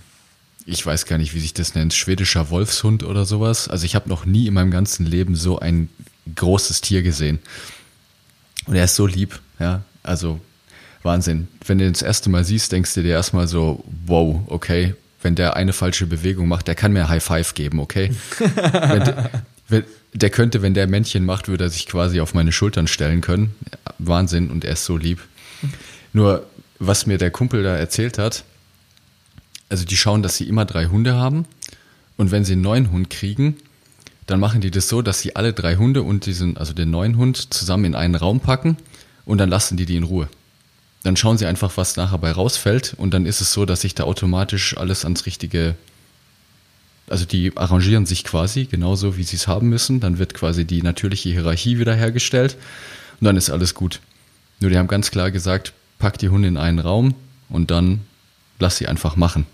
ich 0.66 0.84
weiß 0.84 1.06
gar 1.06 1.19
nicht, 1.19 1.34
wie 1.34 1.40
sich 1.40 1.54
das 1.54 1.75
nennt, 1.75 1.94
schwedischer 1.94 2.50
Wolfshund 2.50 3.02
oder 3.02 3.25
sowas. 3.25 3.69
Also 3.69 3.87
ich 3.87 3.94
habe 3.94 4.08
noch 4.08 4.26
nie 4.26 4.46
in 4.46 4.54
meinem 4.54 4.70
ganzen 4.70 5.06
Leben 5.06 5.37
so 5.37 5.58
ein 5.58 5.88
großes 6.34 6.81
Tier 6.81 7.02
gesehen. 7.02 7.38
Und 8.67 8.75
er 8.75 8.85
ist 8.85 8.97
so 8.97 9.07
lieb, 9.07 9.41
ja. 9.59 9.83
Also 10.03 10.41
Wahnsinn. 11.03 11.49
Wenn 11.65 11.79
du 11.79 11.87
ihn 11.87 11.93
das 11.93 12.03
erste 12.03 12.31
Mal 12.31 12.45
siehst, 12.45 12.73
denkst 12.73 12.95
du 12.95 13.03
dir 13.03 13.13
erstmal 13.13 13.47
so, 13.49 13.85
wow, 14.07 14.41
okay, 14.47 14.95
wenn 15.23 15.35
der 15.35 15.57
eine 15.57 15.73
falsche 15.73 16.07
Bewegung 16.07 16.49
macht, 16.49 16.69
der 16.69 16.75
kann 16.75 16.93
mir 16.93 17.09
High 17.09 17.23
Five 17.23 17.55
geben, 17.55 17.81
okay? 17.81 18.13
der, 18.41 19.31
wenn, 19.69 19.85
der 20.13 20.31
könnte, 20.31 20.63
wenn 20.63 20.75
der 20.75 20.87
Männchen 20.87 21.25
macht, 21.25 21.49
würde 21.49 21.65
er 21.65 21.71
sich 21.71 21.87
quasi 21.87 22.21
auf 22.21 22.35
meine 22.35 22.53
Schultern 22.53 22.87
stellen 22.87 23.21
können. 23.21 23.55
Wahnsinn 23.99 24.51
und 24.51 24.65
er 24.65 24.73
ist 24.73 24.85
so 24.85 24.97
lieb. 24.97 25.21
Nur, 26.13 26.47
was 26.79 27.07
mir 27.07 27.19
der 27.19 27.31
Kumpel 27.31 27.63
da 27.63 27.77
erzählt 27.77 28.19
hat, 28.19 28.45
also 29.69 29.85
die 29.85 29.97
schauen, 29.97 30.23
dass 30.23 30.37
sie 30.37 30.49
immer 30.49 30.65
drei 30.65 30.87
Hunde 30.87 31.15
haben 31.15 31.47
und 32.17 32.31
wenn 32.31 32.45
sie 32.45 32.53
einen 32.53 32.63
neuen 32.63 32.91
Hund 32.91 33.11
kriegen, 33.11 33.57
dann 34.26 34.40
machen 34.40 34.61
die 34.61 34.70
das 34.70 34.88
so, 34.88 35.02
dass 35.02 35.20
sie 35.20 35.37
alle 35.37 35.52
drei 35.52 35.76
Hunde 35.76 36.02
und 36.02 36.26
diesen, 36.26 36.56
also 36.56 36.73
den 36.73 36.90
neuen 36.90 37.17
Hund 37.17 37.55
zusammen 37.55 37.84
in 37.84 37.94
einen 37.94 38.17
Raum 38.17 38.40
packen 38.40 38.76
und 39.25 39.38
dann 39.38 39.49
lassen 39.49 39.76
die 39.76 39.87
die 39.87 39.96
in 39.96 40.02
Ruhe. 40.02 40.28
Dann 41.05 41.17
schauen 41.17 41.38
sie 41.38 41.46
einfach, 41.46 41.76
was 41.76 41.96
nachher 41.96 42.19
bei 42.19 42.32
rausfällt 42.32 42.94
und 42.96 43.14
dann 43.14 43.26
ist 43.26 43.40
es 43.40 43.52
so, 43.52 43.64
dass 43.64 43.82
sich 43.82 43.94
da 43.94 44.05
automatisch 44.05 44.76
alles 44.76 45.05
ans 45.05 45.26
richtige, 45.26 45.76
also 47.08 47.25
die 47.25 47.56
arrangieren 47.56 48.06
sich 48.06 48.25
quasi 48.25 48.64
genauso, 48.64 49.17
wie 49.17 49.23
sie 49.23 49.37
es 49.37 49.46
haben 49.46 49.69
müssen. 49.69 50.00
Dann 50.00 50.19
wird 50.19 50.34
quasi 50.34 50.64
die 50.64 50.82
natürliche 50.82 51.29
Hierarchie 51.29 51.79
wiederhergestellt 51.79 52.56
und 53.20 53.26
dann 53.26 53.37
ist 53.37 53.50
alles 53.50 53.75
gut. 53.75 54.00
Nur 54.58 54.70
die 54.70 54.79
haben 54.79 54.88
ganz 54.88 55.12
klar 55.12 55.31
gesagt, 55.31 55.72
pack 56.00 56.19
die 56.19 56.31
Hunde 56.31 56.49
in 56.49 56.56
einen 56.56 56.81
Raum 56.81 57.14
und 57.49 57.70
dann 57.70 58.00
lass 58.58 58.79
sie 58.79 58.88
einfach 58.88 59.14
machen. 59.14 59.46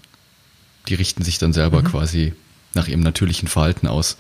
Die 0.89 0.95
richten 0.95 1.23
sich 1.23 1.39
dann 1.39 1.53
selber 1.53 1.83
mhm. 1.83 1.87
quasi 1.87 2.33
nach 2.75 2.89
ihrem 2.89 3.01
natürlichen 3.01 3.49
Verhalten 3.49 3.87
aus. 3.87 4.17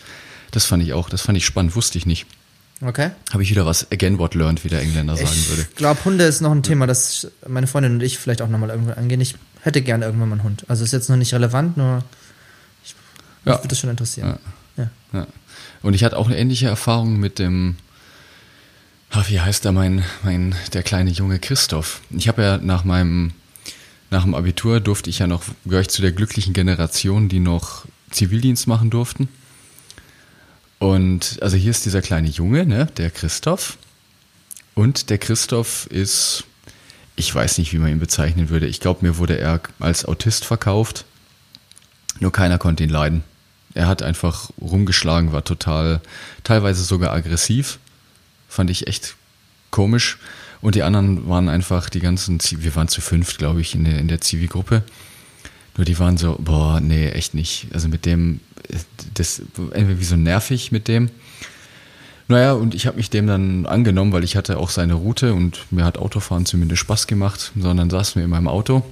Das 0.52 0.66
fand 0.66 0.82
ich 0.82 0.93
auch, 0.93 1.08
das 1.10 1.22
fand 1.22 1.37
ich 1.37 1.44
spannend, 1.44 1.75
wusste 1.75 1.99
ich 1.99 2.06
nicht. 2.06 2.26
Okay. 2.84 3.10
Habe 3.32 3.43
ich 3.43 3.50
wieder 3.50 3.64
was 3.64 3.90
again 3.93 4.19
what 4.19 4.34
learned, 4.34 4.64
wie 4.64 4.69
der 4.69 4.81
Engländer 4.81 5.16
sagen 5.16 5.31
ich 5.32 5.49
würde. 5.49 5.62
Ich 5.62 5.76
glaube, 5.76 6.04
Hunde 6.04 6.25
ist 6.25 6.40
noch 6.40 6.50
ein 6.50 6.62
Thema, 6.62 6.87
das 6.87 7.28
meine 7.46 7.66
Freundin 7.66 7.93
und 7.93 8.02
ich 8.02 8.19
vielleicht 8.19 8.43
auch 8.43 8.49
nochmal 8.49 8.70
irgendwann 8.70 8.96
angehen. 8.96 9.20
Ich 9.20 9.37
hätte 9.62 9.82
gerne 9.82 10.04
irgendwann 10.04 10.28
mal 10.28 10.34
einen 10.37 10.44
Hund. 10.44 10.64
Also 10.69 10.84
ist 10.84 10.93
jetzt 10.93 11.08
noch 11.08 11.16
nicht 11.16 11.32
relevant, 11.32 11.76
nur 11.76 12.02
ich, 12.84 12.94
ja. 13.44 13.55
würde 13.55 13.69
das 13.69 13.79
schon 13.79 13.91
interessieren. 13.91 14.36
Ja. 14.77 14.84
Ja. 14.84 15.20
ja. 15.20 15.27
Und 15.82 15.94
ich 15.94 16.03
hatte 16.03 16.17
auch 16.17 16.27
eine 16.27 16.36
ähnliche 16.36 16.67
Erfahrung 16.67 17.19
mit 17.19 17.38
dem, 17.38 17.77
ach, 19.10 19.29
wie 19.31 19.41
heißt 19.41 19.65
er, 19.65 19.72
mein, 19.72 20.05
mein, 20.24 20.55
der 20.72 20.82
kleine 20.82 21.10
Junge 21.10 21.38
Christoph. 21.38 22.00
Ich 22.10 22.27
habe 22.27 22.43
ja 22.43 22.58
nach 22.58 22.82
meinem, 22.82 23.32
nach 24.10 24.24
dem 24.24 24.34
Abitur 24.34 24.81
durfte 24.81 25.08
ich 25.08 25.20
ja 25.20 25.29
noch, 25.29 25.44
gehöre 25.65 25.82
ich 25.82 25.88
zu 25.88 26.03
der 26.03 26.12
glücklichen 26.12 26.53
Generation, 26.53 27.29
die 27.29 27.41
noch 27.41 27.84
Zivildienst 28.10 28.67
machen 28.67 28.91
durften. 28.91 29.29
Und 30.82 31.39
also 31.41 31.56
hier 31.56 31.70
ist 31.70 31.84
dieser 31.84 32.03
kleine 32.03 32.27
Junge, 32.27 32.67
ne, 32.67 32.86
der 32.96 33.12
Christoph. 33.12 33.79
Und 34.74 35.10
der 35.10 35.19
Christoph 35.19 35.86
ist, 35.86 36.43
ich 37.15 37.32
weiß 37.32 37.58
nicht, 37.58 37.72
wie 37.72 37.79
man 37.79 37.93
ihn 37.93 38.01
bezeichnen 38.01 38.48
würde. 38.48 38.67
Ich 38.67 38.81
glaube, 38.81 39.06
mir 39.06 39.17
wurde 39.17 39.39
er 39.39 39.60
als 39.79 40.05
Autist 40.05 40.44
verkauft. 40.44 41.05
Nur 42.19 42.32
keiner 42.32 42.58
konnte 42.58 42.82
ihn 42.82 42.91
leiden. 42.91 43.22
Er 43.74 43.86
hat 43.86 44.03
einfach 44.03 44.51
rumgeschlagen, 44.60 45.32
war 45.32 45.44
total, 45.44 46.01
teilweise 46.43 46.82
sogar 46.82 47.12
aggressiv. 47.12 47.79
Fand 48.48 48.69
ich 48.69 48.89
echt 48.89 49.15
komisch. 49.70 50.19
Und 50.62 50.74
die 50.74 50.82
anderen 50.82 51.29
waren 51.29 51.48
einfach 51.48 51.91
die 51.91 52.01
ganzen, 52.01 52.41
wir 52.41 52.74
waren 52.74 52.89
zu 52.89 53.01
fünft, 53.01 53.39
glaube 53.39 53.60
ich, 53.60 53.77
in 53.77 53.84
der, 53.84 53.98
in 53.98 54.08
der 54.08 54.20
Zivi-Gruppe. 54.20 54.82
Nur 55.76 55.84
die 55.84 55.98
waren 55.98 56.17
so, 56.17 56.36
boah, 56.38 56.81
nee, 56.81 57.08
echt 57.08 57.34
nicht. 57.34 57.69
Also 57.72 57.88
mit 57.88 58.05
dem, 58.05 58.41
das 59.14 59.43
irgendwie 59.56 60.05
so 60.05 60.17
nervig 60.17 60.72
mit 60.72 60.88
dem. 60.88 61.10
Naja, 62.29 62.52
und 62.52 62.74
ich 62.74 62.86
habe 62.86 62.96
mich 62.96 63.10
dem 63.10 63.26
dann 63.26 63.67
angenommen, 63.67 64.12
weil 64.12 64.24
ich 64.24 64.36
hatte 64.36 64.58
auch 64.58 64.70
seine 64.70 64.94
Route 64.94 65.34
und 65.34 65.67
mir 65.70 65.84
hat 65.84 65.98
Autofahren 65.98 66.46
zumindest 66.46 66.81
Spaß 66.81 67.06
gemacht, 67.06 67.52
sondern 67.58 67.91
saßen 67.91 68.17
wir 68.17 68.24
in 68.24 68.31
meinem 68.31 68.48
Auto. 68.48 68.84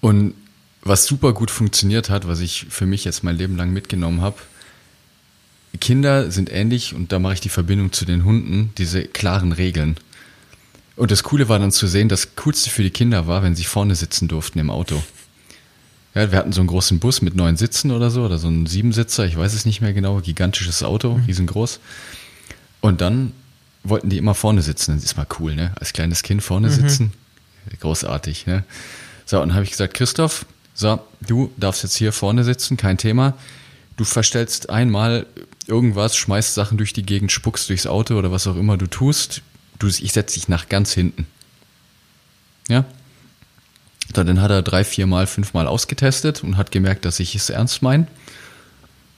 Und 0.00 0.34
was 0.82 1.04
super 1.04 1.32
gut 1.32 1.50
funktioniert 1.50 2.10
hat, 2.10 2.28
was 2.28 2.40
ich 2.40 2.66
für 2.70 2.86
mich 2.86 3.04
jetzt 3.04 3.24
mein 3.24 3.36
Leben 3.36 3.56
lang 3.56 3.72
mitgenommen 3.72 4.20
habe, 4.20 4.36
Kinder 5.80 6.30
sind 6.30 6.50
ähnlich 6.50 6.94
und 6.94 7.12
da 7.12 7.18
mache 7.18 7.34
ich 7.34 7.40
die 7.40 7.50
Verbindung 7.50 7.92
zu 7.92 8.04
den 8.04 8.24
Hunden, 8.24 8.72
diese 8.78 9.04
klaren 9.04 9.52
Regeln. 9.52 9.96
Und 10.98 11.12
das 11.12 11.22
Coole 11.22 11.48
war 11.48 11.60
dann 11.60 11.70
zu 11.70 11.86
sehen, 11.86 12.08
das 12.08 12.34
Coolste 12.34 12.70
für 12.70 12.82
die 12.82 12.90
Kinder 12.90 13.28
war, 13.28 13.44
wenn 13.44 13.54
sie 13.54 13.64
vorne 13.64 13.94
sitzen 13.94 14.26
durften 14.26 14.58
im 14.58 14.68
Auto. 14.68 15.00
Ja, 16.14 16.32
wir 16.32 16.38
hatten 16.38 16.52
so 16.52 16.60
einen 16.60 16.66
großen 16.66 16.98
Bus 16.98 17.22
mit 17.22 17.36
neun 17.36 17.56
Sitzen 17.56 17.92
oder 17.92 18.10
so, 18.10 18.24
oder 18.24 18.38
so 18.38 18.48
einen 18.48 18.66
Siebensitzer, 18.66 19.24
ich 19.24 19.36
weiß 19.36 19.54
es 19.54 19.64
nicht 19.64 19.80
mehr 19.80 19.92
genau, 19.92 20.20
gigantisches 20.20 20.82
Auto, 20.82 21.14
mhm. 21.14 21.24
riesengroß. 21.26 21.78
Und 22.80 23.00
dann 23.00 23.32
wollten 23.84 24.10
die 24.10 24.18
immer 24.18 24.34
vorne 24.34 24.60
sitzen. 24.60 24.96
Das 24.96 25.04
ist 25.04 25.16
mal 25.16 25.26
cool, 25.38 25.54
ne? 25.54 25.72
Als 25.78 25.92
kleines 25.92 26.24
Kind 26.24 26.42
vorne 26.42 26.66
mhm. 26.68 26.72
sitzen. 26.72 27.12
Großartig, 27.78 28.46
ne? 28.46 28.64
So, 29.24 29.40
und 29.40 29.50
dann 29.50 29.54
habe 29.54 29.64
ich 29.64 29.70
gesagt, 29.70 29.94
Christoph, 29.94 30.46
so, 30.74 30.98
du 31.20 31.52
darfst 31.56 31.84
jetzt 31.84 31.96
hier 31.96 32.12
vorne 32.12 32.42
sitzen, 32.42 32.76
kein 32.76 32.98
Thema. 32.98 33.34
Du 33.96 34.02
verstellst 34.04 34.68
einmal 34.68 35.26
irgendwas, 35.68 36.16
schmeißt 36.16 36.54
Sachen 36.54 36.76
durch 36.76 36.92
die 36.92 37.04
Gegend, 37.04 37.30
spuckst 37.30 37.68
durchs 37.68 37.86
Auto 37.86 38.16
oder 38.16 38.32
was 38.32 38.48
auch 38.48 38.56
immer 38.56 38.76
du 38.76 38.88
tust. 38.88 39.42
Du, 39.78 39.86
ich 39.86 40.12
setze 40.12 40.34
dich 40.34 40.48
nach 40.48 40.68
ganz 40.68 40.92
hinten. 40.92 41.26
Ja? 42.68 42.84
So, 44.14 44.24
dann 44.24 44.40
hat 44.40 44.50
er 44.50 44.62
drei, 44.62 44.84
vier 44.84 45.06
Mal, 45.06 45.26
fünf 45.26 45.54
Mal 45.54 45.66
ausgetestet 45.66 46.42
und 46.42 46.56
hat 46.56 46.70
gemerkt, 46.70 47.04
dass 47.04 47.20
ich 47.20 47.34
es 47.34 47.50
ernst 47.50 47.82
meine. 47.82 48.06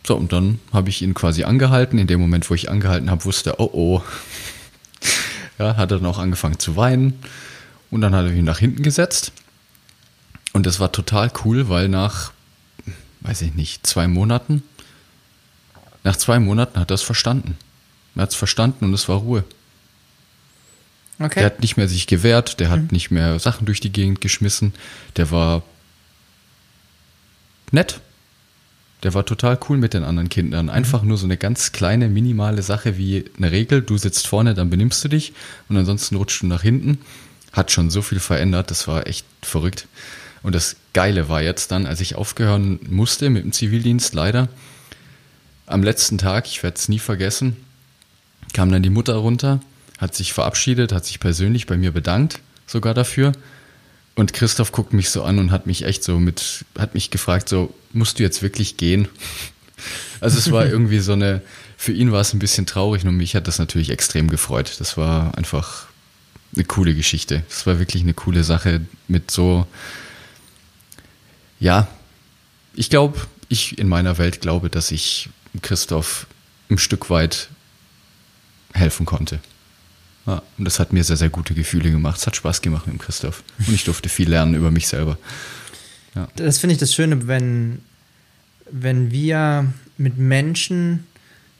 So, 0.06 0.16
und 0.16 0.32
dann 0.32 0.58
habe 0.72 0.88
ich 0.88 1.02
ihn 1.02 1.14
quasi 1.14 1.44
angehalten. 1.44 1.98
In 1.98 2.06
dem 2.06 2.20
Moment, 2.20 2.48
wo 2.50 2.54
ich 2.54 2.70
angehalten 2.70 3.10
habe, 3.10 3.24
wusste 3.24 3.50
er, 3.50 3.60
oh 3.60 3.70
oh. 3.72 4.02
Ja, 5.58 5.76
hat 5.76 5.90
er 5.90 5.98
dann 5.98 6.06
auch 6.06 6.18
angefangen 6.18 6.58
zu 6.58 6.76
weinen. 6.76 7.18
Und 7.90 8.00
dann 8.00 8.14
hat 8.14 8.24
er 8.24 8.32
ihn 8.32 8.44
nach 8.44 8.58
hinten 8.58 8.82
gesetzt. 8.82 9.32
Und 10.52 10.66
das 10.66 10.80
war 10.80 10.90
total 10.90 11.30
cool, 11.44 11.68
weil 11.68 11.88
nach, 11.88 12.32
weiß 13.20 13.42
ich 13.42 13.54
nicht, 13.54 13.86
zwei 13.86 14.08
Monaten, 14.08 14.62
nach 16.02 16.16
zwei 16.16 16.40
Monaten 16.40 16.80
hat 16.80 16.90
er 16.90 16.94
es 16.94 17.02
verstanden. 17.02 17.56
Er 18.14 18.22
hat 18.22 18.30
es 18.30 18.36
verstanden 18.36 18.86
und 18.86 18.94
es 18.94 19.08
war 19.08 19.18
Ruhe. 19.18 19.44
Okay. 21.20 21.40
Der 21.40 21.46
hat 21.46 21.60
nicht 21.60 21.76
mehr 21.76 21.86
sich 21.86 22.06
gewehrt, 22.06 22.60
der 22.60 22.70
hat 22.70 22.80
mhm. 22.80 22.88
nicht 22.92 23.10
mehr 23.10 23.38
Sachen 23.38 23.66
durch 23.66 23.80
die 23.80 23.92
Gegend 23.92 24.22
geschmissen, 24.22 24.72
der 25.16 25.30
war 25.30 25.62
nett. 27.70 28.00
Der 29.02 29.14
war 29.14 29.24
total 29.24 29.58
cool 29.68 29.78
mit 29.78 29.94
den 29.94 30.04
anderen 30.04 30.28
Kindern. 30.28 30.66
Mhm. 30.66 30.72
Einfach 30.72 31.02
mhm. 31.02 31.08
nur 31.08 31.18
so 31.18 31.26
eine 31.26 31.36
ganz 31.36 31.72
kleine, 31.72 32.08
minimale 32.08 32.62
Sache 32.62 32.96
wie 32.96 33.26
eine 33.36 33.52
Regel. 33.52 33.82
Du 33.82 33.98
sitzt 33.98 34.26
vorne, 34.26 34.54
dann 34.54 34.70
benimmst 34.70 35.04
du 35.04 35.08
dich 35.08 35.32
und 35.68 35.76
ansonsten 35.76 36.16
rutschst 36.16 36.42
du 36.42 36.46
nach 36.46 36.62
hinten. 36.62 36.98
Hat 37.52 37.70
schon 37.70 37.90
so 37.90 38.00
viel 38.00 38.20
verändert, 38.20 38.70
das 38.70 38.88
war 38.88 39.06
echt 39.06 39.26
verrückt. 39.42 39.88
Und 40.42 40.54
das 40.54 40.76
Geile 40.94 41.28
war 41.28 41.42
jetzt 41.42 41.70
dann, 41.70 41.86
als 41.86 42.00
ich 42.00 42.14
aufgehören 42.14 42.80
musste 42.88 43.28
mit 43.28 43.44
dem 43.44 43.52
Zivildienst, 43.52 44.14
leider, 44.14 44.48
am 45.66 45.82
letzten 45.82 46.16
Tag, 46.16 46.46
ich 46.46 46.62
werde 46.62 46.76
es 46.76 46.88
nie 46.88 46.98
vergessen, 46.98 47.56
kam 48.54 48.72
dann 48.72 48.82
die 48.82 48.90
Mutter 48.90 49.14
runter, 49.14 49.60
hat 50.00 50.14
sich 50.14 50.32
verabschiedet, 50.32 50.92
hat 50.92 51.04
sich 51.04 51.20
persönlich 51.20 51.66
bei 51.66 51.76
mir 51.76 51.92
bedankt, 51.92 52.40
sogar 52.66 52.94
dafür. 52.94 53.32
Und 54.16 54.32
Christoph 54.32 54.72
guckt 54.72 54.92
mich 54.92 55.10
so 55.10 55.22
an 55.22 55.38
und 55.38 55.50
hat 55.52 55.66
mich 55.66 55.84
echt 55.84 56.02
so 56.02 56.18
mit, 56.18 56.64
hat 56.78 56.94
mich 56.94 57.10
gefragt, 57.10 57.48
so, 57.48 57.72
musst 57.92 58.18
du 58.18 58.22
jetzt 58.22 58.42
wirklich 58.42 58.76
gehen? 58.76 59.08
Also 60.20 60.36
es 60.36 60.52
war 60.52 60.66
irgendwie 60.70 60.98
so 60.98 61.14
eine, 61.14 61.40
für 61.78 61.92
ihn 61.92 62.12
war 62.12 62.20
es 62.20 62.34
ein 62.34 62.38
bisschen 62.38 62.66
traurig 62.66 63.06
und 63.06 63.16
mich 63.16 63.34
hat 63.34 63.48
das 63.48 63.58
natürlich 63.58 63.88
extrem 63.88 64.28
gefreut. 64.28 64.76
Das 64.78 64.98
war 64.98 65.38
einfach 65.38 65.86
eine 66.54 66.66
coole 66.66 66.94
Geschichte. 66.94 67.42
Das 67.48 67.66
war 67.66 67.78
wirklich 67.78 68.02
eine 68.02 68.12
coole 68.12 68.44
Sache 68.44 68.82
mit 69.08 69.30
so, 69.30 69.66
ja, 71.58 71.88
ich 72.74 72.90
glaube, 72.90 73.18
ich 73.48 73.78
in 73.78 73.88
meiner 73.88 74.18
Welt 74.18 74.42
glaube, 74.42 74.68
dass 74.68 74.90
ich 74.90 75.30
Christoph 75.62 76.26
ein 76.68 76.76
Stück 76.76 77.08
weit 77.08 77.48
helfen 78.74 79.06
konnte. 79.06 79.40
Ja, 80.26 80.42
und 80.58 80.64
das 80.64 80.78
hat 80.78 80.92
mir 80.92 81.02
sehr, 81.02 81.16
sehr 81.16 81.30
gute 81.30 81.54
Gefühle 81.54 81.90
gemacht. 81.90 82.18
Es 82.18 82.26
hat 82.26 82.36
Spaß 82.36 82.60
gemacht 82.60 82.86
mit 82.86 82.98
Christoph. 82.98 83.42
Und 83.58 83.74
ich 83.74 83.84
durfte 83.84 84.08
viel 84.08 84.28
lernen 84.28 84.54
über 84.54 84.70
mich 84.70 84.86
selber. 84.88 85.18
Ja. 86.14 86.28
Das 86.36 86.58
finde 86.58 86.74
ich 86.74 86.80
das 86.80 86.94
Schöne, 86.94 87.26
wenn, 87.26 87.80
wenn 88.70 89.10
wir 89.10 89.72
mit 89.96 90.18
Menschen 90.18 91.06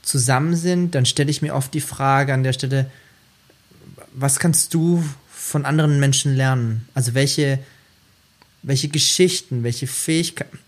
zusammen 0.03 0.57
sind, 0.57 0.95
dann 0.95 1.07
stelle 1.07 1.31
ich 1.31 1.43
mir 1.43 1.55
oft 1.55 1.73
die 1.75 1.81
Frage 1.81 2.35
an 2.35 2.43
der 2.43 2.53
Stelle, 2.53 2.91
was 4.13 4.39
kannst 4.39 4.75
du 4.75 5.05
von 5.31 5.65
anderen 5.65 6.01
Menschen 6.01 6.35
lernen? 6.35 6.89
Also 6.95 7.15
welche, 7.15 7.59
welche 8.63 8.89
Geschichten, 8.89 9.63
welche 9.63 9.87
Fähigkeiten. 9.87 10.59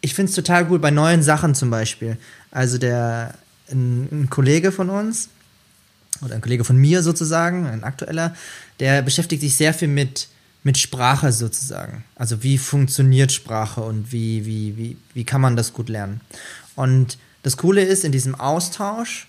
Ich 0.00 0.14
finde 0.14 0.30
es 0.30 0.36
total 0.36 0.64
gut 0.66 0.80
bei 0.80 0.90
neuen 0.90 1.22
Sachen 1.22 1.54
zum 1.54 1.70
Beispiel. 1.70 2.16
Also 2.50 2.78
der 2.78 3.34
ein, 3.70 4.08
ein 4.10 4.30
Kollege 4.30 4.72
von 4.72 4.90
uns, 4.90 5.28
oder 6.22 6.34
ein 6.34 6.40
Kollege 6.40 6.64
von 6.64 6.76
mir 6.76 7.02
sozusagen, 7.02 7.66
ein 7.66 7.84
aktueller, 7.84 8.34
der 8.78 9.02
beschäftigt 9.02 9.42
sich 9.42 9.56
sehr 9.56 9.74
viel 9.74 9.88
mit, 9.88 10.28
mit 10.62 10.78
Sprache 10.78 11.32
sozusagen. 11.32 12.04
Also 12.16 12.42
wie 12.42 12.58
funktioniert 12.58 13.32
Sprache 13.32 13.80
und 13.80 14.12
wie, 14.12 14.44
wie, 14.46 14.76
wie, 14.76 14.96
wie 15.14 15.24
kann 15.24 15.40
man 15.40 15.56
das 15.56 15.72
gut 15.72 15.88
lernen. 15.88 16.20
Und 16.76 17.18
das 17.42 17.56
Coole 17.56 17.82
ist, 17.82 18.04
in 18.04 18.12
diesem 18.12 18.34
Austausch 18.34 19.28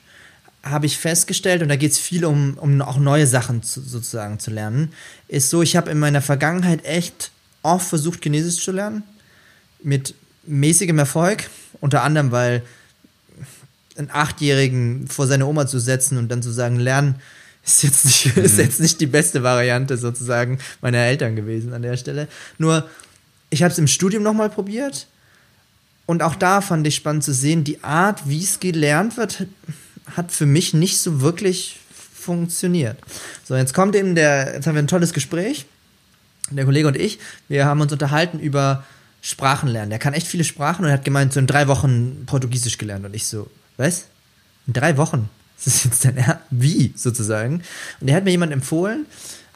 habe 0.63 0.85
ich 0.85 0.97
festgestellt, 0.97 1.63
und 1.63 1.69
da 1.69 1.75
geht 1.75 1.91
es 1.91 1.97
viel 1.97 2.25
um, 2.25 2.55
um 2.57 2.81
auch 2.81 2.97
neue 2.97 3.25
Sachen 3.25 3.63
zu, 3.63 3.81
sozusagen 3.81 4.39
zu 4.39 4.51
lernen, 4.51 4.93
ist 5.27 5.49
so, 5.49 5.61
ich 5.61 5.75
habe 5.75 5.89
in 5.89 5.97
meiner 5.97 6.21
Vergangenheit 6.21 6.85
echt 6.85 7.31
oft 7.63 7.87
versucht, 7.87 8.23
Chinesisch 8.23 8.63
zu 8.63 8.71
lernen. 8.71 9.03
Mit 9.83 10.13
mäßigem 10.45 10.97
Erfolg. 10.99 11.49
Unter 11.79 12.03
anderem, 12.03 12.31
weil 12.31 12.61
einen 13.97 14.09
Achtjährigen 14.11 15.07
vor 15.07 15.27
seine 15.27 15.45
Oma 15.45 15.67
zu 15.67 15.79
setzen 15.79 16.17
und 16.17 16.29
dann 16.29 16.41
zu 16.41 16.51
sagen, 16.51 16.77
lernen, 16.77 17.15
ist 17.65 17.83
jetzt 17.83 18.05
nicht, 18.05 18.35
mhm. 18.35 18.43
ist 18.43 18.57
jetzt 18.57 18.79
nicht 18.79 18.99
die 18.99 19.07
beste 19.07 19.43
Variante 19.43 19.97
sozusagen 19.97 20.59
meiner 20.81 20.99
Eltern 20.99 21.35
gewesen 21.35 21.73
an 21.73 21.81
der 21.81 21.97
Stelle. 21.97 22.27
Nur, 22.57 22.89
ich 23.49 23.63
habe 23.63 23.71
es 23.71 23.77
im 23.77 23.87
Studium 23.87 24.23
nochmal 24.23 24.49
probiert 24.49 25.07
und 26.05 26.23
auch 26.23 26.35
da 26.35 26.61
fand 26.61 26.85
ich 26.87 26.95
spannend 26.95 27.23
zu 27.23 27.33
sehen, 27.33 27.63
die 27.63 27.83
Art, 27.83 28.27
wie 28.27 28.43
es 28.43 28.59
gelernt 28.59 29.17
wird, 29.17 29.45
hat 30.15 30.31
für 30.31 30.45
mich 30.45 30.73
nicht 30.73 30.97
so 30.97 31.21
wirklich 31.21 31.79
funktioniert. 32.13 32.97
So, 33.43 33.55
jetzt 33.55 33.73
kommt 33.73 33.95
eben 33.95 34.15
der, 34.15 34.53
jetzt 34.55 34.67
haben 34.67 34.75
wir 34.75 34.81
ein 34.81 34.87
tolles 34.87 35.13
Gespräch, 35.13 35.65
der 36.49 36.65
Kollege 36.65 36.87
und 36.87 36.97
ich, 36.97 37.19
wir 37.47 37.65
haben 37.65 37.81
uns 37.81 37.93
unterhalten 37.93 38.39
über 38.39 38.83
Sprachen 39.21 39.69
lernen. 39.69 39.89
Der 39.89 39.99
kann 39.99 40.13
echt 40.13 40.27
viele 40.27 40.43
Sprachen 40.43 40.83
und 40.83 40.89
er 40.91 40.95
hat 40.95 41.05
gemeint, 41.05 41.33
so 41.33 41.39
in 41.39 41.47
drei 41.47 41.67
Wochen 41.67 42.25
Portugiesisch 42.25 42.77
gelernt 42.77 43.05
und 43.05 43.15
ich 43.15 43.25
so, 43.27 43.49
was? 43.81 44.05
In 44.67 44.73
drei 44.73 44.97
Wochen? 44.97 45.29
Das 45.57 45.75
ist 45.75 45.85
jetzt 45.85 46.05
dein 46.05 46.17
er 46.17 46.41
Wie, 46.49 46.93
sozusagen? 46.95 47.61
Und 47.99 48.07
er 48.07 48.15
hat 48.15 48.23
mir 48.23 48.31
jemand 48.31 48.51
empfohlen, 48.51 49.05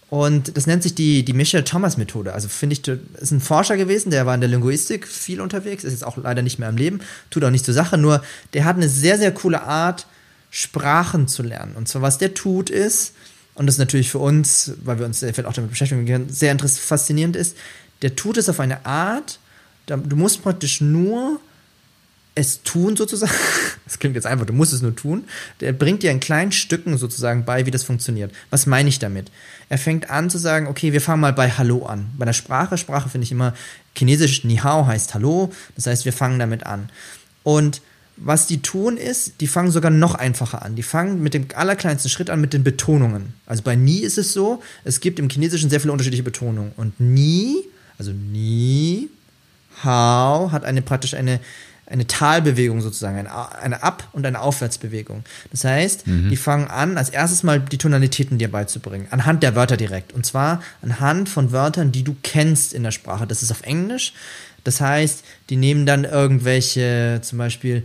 und 0.09 0.55
das 0.55 0.67
nennt 0.67 0.83
sich 0.83 0.93
die, 0.93 1.25
die 1.25 1.33
Michel-Thomas-Methode. 1.33 2.33
Also 2.33 2.47
finde 2.47 2.75
ich, 2.75 2.87
ist 2.87 3.31
ein 3.31 3.41
Forscher 3.41 3.75
gewesen, 3.75 4.11
der 4.11 4.25
war 4.25 4.35
in 4.35 4.41
der 4.41 4.49
Linguistik 4.49 5.07
viel 5.07 5.41
unterwegs, 5.41 5.83
ist 5.83 5.93
jetzt 5.93 6.05
auch 6.05 6.17
leider 6.17 6.41
nicht 6.41 6.59
mehr 6.59 6.69
am 6.69 6.77
Leben, 6.77 6.99
tut 7.31 7.43
auch 7.43 7.49
nicht 7.49 7.65
zur 7.65 7.73
Sache, 7.73 7.97
nur 7.97 8.23
der 8.53 8.65
hat 8.65 8.75
eine 8.75 8.87
sehr, 8.87 9.17
sehr 9.17 9.33
coole 9.33 9.63
Art, 9.63 10.05
Sprachen 10.51 11.27
zu 11.27 11.43
lernen. 11.43 11.75
Und 11.75 11.89
zwar, 11.89 12.01
was 12.01 12.17
der 12.17 12.33
tut, 12.33 12.69
ist, 12.69 13.13
und 13.55 13.65
das 13.65 13.75
ist 13.75 13.79
natürlich 13.79 14.09
für 14.09 14.19
uns, 14.19 14.73
weil 14.83 14.99
wir 14.99 15.05
uns 15.05 15.19
sehr 15.19 15.33
viel 15.33 15.45
auch 15.45 15.53
damit 15.53 15.71
beschäftigen, 15.71 16.29
sehr 16.29 16.57
faszinierend 16.59 17.35
ist, 17.35 17.57
der 18.01 18.15
tut 18.15 18.37
es 18.37 18.47
auf 18.47 18.59
eine 18.59 18.85
Art, 18.85 19.39
du 19.87 20.15
musst 20.15 20.43
praktisch 20.43 20.81
nur 20.81 21.41
es 22.35 22.61
tun 22.63 22.95
sozusagen. 22.95 23.31
Das 23.85 23.99
klingt 23.99 24.15
jetzt 24.15 24.25
einfach, 24.25 24.47
du 24.47 24.53
musst 24.53 24.73
es 24.73 24.81
nur 24.81 24.95
tun. 24.95 25.25
Der 25.59 25.71
bringt 25.71 26.01
dir 26.01 26.09
in 26.09 26.19
kleinen 26.19 26.51
Stücken 26.51 26.97
sozusagen 26.97 27.45
bei, 27.45 27.67
wie 27.67 27.71
das 27.71 27.83
funktioniert. 27.83 28.31
Was 28.49 28.65
meine 28.65 28.89
ich 28.89 28.97
damit? 28.97 29.31
Er 29.69 29.77
fängt 29.77 30.09
an 30.09 30.31
zu 30.31 30.39
sagen, 30.39 30.65
okay, 30.65 30.91
wir 30.91 31.01
fangen 31.01 31.21
mal 31.21 31.33
bei 31.33 31.51
Hallo 31.51 31.85
an. 31.85 32.07
Bei 32.17 32.25
der 32.25 32.33
Sprache, 32.33 32.79
Sprache 32.79 33.09
finde 33.09 33.25
ich 33.25 33.31
immer, 33.31 33.53
Chinesisch 33.95 34.43
Ni 34.43 34.57
Hao 34.57 34.87
heißt 34.87 35.13
Hallo. 35.13 35.53
Das 35.75 35.85
heißt, 35.85 36.03
wir 36.05 36.13
fangen 36.13 36.39
damit 36.39 36.65
an. 36.65 36.89
Und 37.43 37.81
was 38.17 38.47
die 38.47 38.61
tun 38.61 38.97
ist, 38.97 39.39
die 39.39 39.47
fangen 39.47 39.71
sogar 39.71 39.91
noch 39.91 40.15
einfacher 40.15 40.63
an. 40.63 40.75
Die 40.75 40.83
fangen 40.83 41.21
mit 41.21 41.35
dem 41.35 41.47
allerkleinsten 41.53 42.09
Schritt 42.09 42.31
an 42.31 42.41
mit 42.41 42.53
den 42.53 42.63
Betonungen. 42.63 43.33
Also 43.45 43.61
bei 43.61 43.75
Ni 43.75 43.99
ist 43.99 44.17
es 44.17 44.33
so, 44.33 44.63
es 44.83 44.99
gibt 44.99 45.19
im 45.19 45.29
Chinesischen 45.29 45.69
sehr 45.69 45.79
viele 45.79 45.91
unterschiedliche 45.91 46.23
Betonungen. 46.23 46.71
Und 46.75 46.99
Ni, 46.99 47.57
also 47.99 48.11
Ni, 48.11 49.09
Hao, 49.83 50.51
hat 50.51 50.63
eine 50.63 50.81
praktisch 50.81 51.13
eine 51.13 51.39
eine 51.87 52.07
Talbewegung 52.07 52.81
sozusagen, 52.81 53.17
eine, 53.17 53.53
eine 53.55 53.83
Ab- 53.83 54.07
und 54.11 54.25
eine 54.25 54.41
Aufwärtsbewegung. 54.41 55.23
Das 55.51 55.63
heißt, 55.63 56.07
mhm. 56.07 56.29
die 56.29 56.37
fangen 56.37 56.67
an, 56.67 56.97
als 56.97 57.09
erstes 57.09 57.43
mal 57.43 57.59
die 57.59 57.77
Tonalitäten 57.77 58.37
dir 58.37 58.49
beizubringen, 58.49 59.07
anhand 59.11 59.43
der 59.43 59.55
Wörter 59.55 59.77
direkt. 59.77 60.13
Und 60.13 60.25
zwar 60.25 60.61
anhand 60.81 61.29
von 61.29 61.51
Wörtern, 61.51 61.91
die 61.91 62.03
du 62.03 62.15
kennst 62.23 62.73
in 62.73 62.83
der 62.83 62.91
Sprache. 62.91 63.27
Das 63.27 63.43
ist 63.43 63.51
auf 63.51 63.61
Englisch. 63.61 64.13
Das 64.63 64.81
heißt, 64.81 65.23
die 65.49 65.57
nehmen 65.57 65.85
dann 65.85 66.05
irgendwelche, 66.05 67.19
zum 67.21 67.37
Beispiel, 67.37 67.83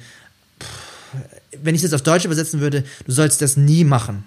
wenn 1.63 1.75
ich 1.75 1.81
es 1.81 1.91
jetzt 1.91 1.95
auf 1.95 2.03
Deutsch 2.03 2.25
übersetzen 2.25 2.61
würde, 2.61 2.85
du 3.07 3.13
sollst 3.13 3.43
das 3.43 3.57
nie 3.57 3.85
machen. 3.85 4.25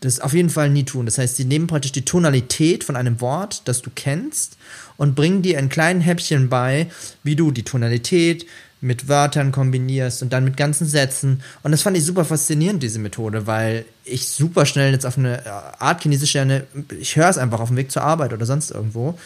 Das 0.00 0.20
auf 0.20 0.32
jeden 0.32 0.50
Fall 0.50 0.70
nie 0.70 0.84
tun. 0.84 1.06
Das 1.06 1.18
heißt, 1.18 1.36
sie 1.36 1.44
nehmen 1.44 1.66
praktisch 1.66 1.92
die 1.92 2.04
Tonalität 2.04 2.84
von 2.84 2.96
einem 2.96 3.20
Wort, 3.20 3.62
das 3.66 3.82
du 3.82 3.90
kennst, 3.94 4.56
und 4.96 5.14
bringen 5.14 5.42
dir 5.42 5.58
in 5.58 5.68
kleinen 5.68 6.00
Häppchen 6.00 6.48
bei, 6.48 6.88
wie 7.22 7.36
du 7.36 7.50
die 7.50 7.62
Tonalität 7.62 8.46
mit 8.82 9.08
Wörtern 9.08 9.52
kombinierst 9.52 10.22
und 10.22 10.32
dann 10.32 10.44
mit 10.44 10.56
ganzen 10.56 10.86
Sätzen. 10.86 11.42
Und 11.62 11.72
das 11.72 11.82
fand 11.82 11.96
ich 11.96 12.04
super 12.04 12.24
faszinierend, 12.24 12.82
diese 12.82 12.98
Methode, 12.98 13.46
weil 13.46 13.84
ich 14.04 14.28
super 14.28 14.64
schnell 14.64 14.92
jetzt 14.92 15.04
auf 15.04 15.18
eine 15.18 15.46
Art 15.78 16.02
Chinesisch 16.02 16.34
lerne. 16.34 16.66
Ich 16.98 17.16
höre 17.16 17.28
es 17.28 17.38
einfach 17.38 17.60
auf 17.60 17.68
dem 17.68 17.76
Weg 17.76 17.90
zur 17.90 18.02
Arbeit 18.02 18.32
oder 18.32 18.46
sonst 18.46 18.70
irgendwo. 18.70 19.18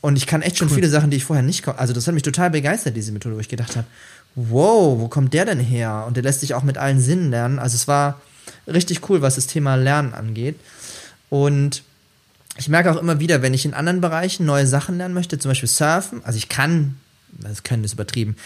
Und 0.00 0.16
ich 0.16 0.26
kann 0.26 0.42
echt 0.42 0.58
schon 0.58 0.68
cool. 0.68 0.76
viele 0.76 0.88
Sachen, 0.88 1.10
die 1.10 1.16
ich 1.16 1.24
vorher 1.24 1.42
nicht 1.42 1.66
Also, 1.68 1.92
das 1.92 2.06
hat 2.06 2.14
mich 2.14 2.22
total 2.22 2.50
begeistert, 2.50 2.96
diese 2.96 3.12
Methode, 3.12 3.36
wo 3.36 3.40
ich 3.40 3.48
gedacht 3.48 3.76
habe, 3.76 3.86
wow, 4.34 4.98
wo 4.98 5.08
kommt 5.08 5.34
der 5.34 5.44
denn 5.44 5.60
her? 5.60 6.04
Und 6.06 6.16
der 6.16 6.22
lässt 6.22 6.40
sich 6.40 6.54
auch 6.54 6.62
mit 6.62 6.78
allen 6.78 7.00
Sinnen 7.00 7.30
lernen. 7.30 7.58
Also, 7.58 7.74
es 7.74 7.88
war 7.88 8.20
richtig 8.66 9.08
cool, 9.08 9.22
was 9.22 9.36
das 9.36 9.46
Thema 9.46 9.76
Lernen 9.76 10.14
angeht. 10.14 10.56
Und 11.28 11.82
ich 12.58 12.68
merke 12.68 12.90
auch 12.90 13.00
immer 13.00 13.20
wieder, 13.20 13.42
wenn 13.42 13.54
ich 13.54 13.64
in 13.64 13.74
anderen 13.74 14.00
Bereichen 14.00 14.46
neue 14.46 14.66
Sachen 14.66 14.98
lernen 14.98 15.14
möchte, 15.14 15.38
zum 15.38 15.50
Beispiel 15.50 15.68
Surfen, 15.68 16.24
also 16.24 16.38
ich 16.38 16.48
kann, 16.48 16.96
das 17.32 17.62
können 17.62 17.84
ist 17.84 17.92
übertrieben, 17.92 18.36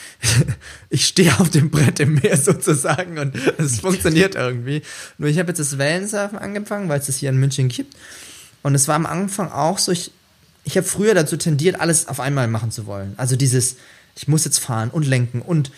ich 0.91 1.07
stehe 1.07 1.39
auf 1.39 1.51
dem 1.51 1.71
Brett 1.71 2.01
im 2.01 2.15
Meer 2.15 2.37
sozusagen 2.39 3.19
und 3.19 3.37
es 3.59 3.81
funktioniert 3.81 4.35
irgendwie. 4.35 4.83
Nur 5.19 5.29
ich 5.29 5.39
habe 5.39 5.49
jetzt 5.49 5.59
das 5.59 5.79
Wellensurfen 5.79 6.39
angefangen, 6.39 6.89
weil 6.89 7.01
es 7.01 7.07
das 7.07 7.17
hier 7.17 7.31
in 7.31 7.39
München 7.39 7.69
gibt. 7.69 7.97
Und 8.63 8.75
es 8.75 8.89
war 8.89 8.97
am 8.97 9.07
Anfang 9.07 9.51
auch 9.51 9.79
so, 9.79 9.93
ich, 9.93 10.11
ich 10.65 10.77
habe 10.77 10.87
früher 10.87 11.15
dazu 11.15 11.37
tendiert, 11.37 11.81
alles 11.81 12.09
auf 12.09 12.21
einmal 12.21 12.49
machen 12.49 12.71
zu 12.71 12.87
wollen. 12.87 13.15
Also 13.17 13.37
dieses, 13.37 13.77
ich 14.17 14.29
muss 14.29 14.45
jetzt 14.45 14.59
fahren 14.59 14.91
und 14.91 15.07
lenken 15.07 15.41
und 15.41 15.71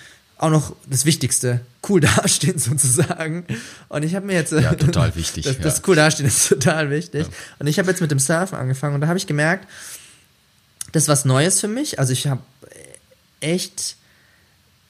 auch 0.42 0.50
noch 0.50 0.74
das 0.90 1.04
Wichtigste, 1.04 1.60
cool 1.88 2.00
dastehen 2.16 2.58
sozusagen. 2.58 3.46
Und 3.88 4.02
ich 4.02 4.14
habe 4.14 4.26
mir 4.26 4.34
jetzt. 4.34 4.52
Ja, 4.52 4.74
total 4.74 5.14
wichtig. 5.14 5.44
Das, 5.52 5.56
ja. 5.56 5.62
das 5.62 5.82
cool 5.86 5.96
dastehen 5.96 6.26
ist 6.26 6.48
total 6.48 6.90
wichtig. 6.90 7.26
Ja. 7.26 7.32
Und 7.58 7.68
ich 7.68 7.78
habe 7.78 7.88
jetzt 7.88 8.00
mit 8.00 8.10
dem 8.10 8.18
Surfen 8.18 8.58
angefangen 8.58 8.94
und 8.94 9.00
da 9.00 9.08
habe 9.08 9.18
ich 9.18 9.26
gemerkt, 9.26 9.68
das 10.92 11.04
ist 11.04 11.08
was 11.08 11.24
Neues 11.24 11.60
für 11.60 11.68
mich. 11.68 11.98
Also 11.98 12.12
ich 12.12 12.26
habe 12.26 12.42
echt. 13.40 13.96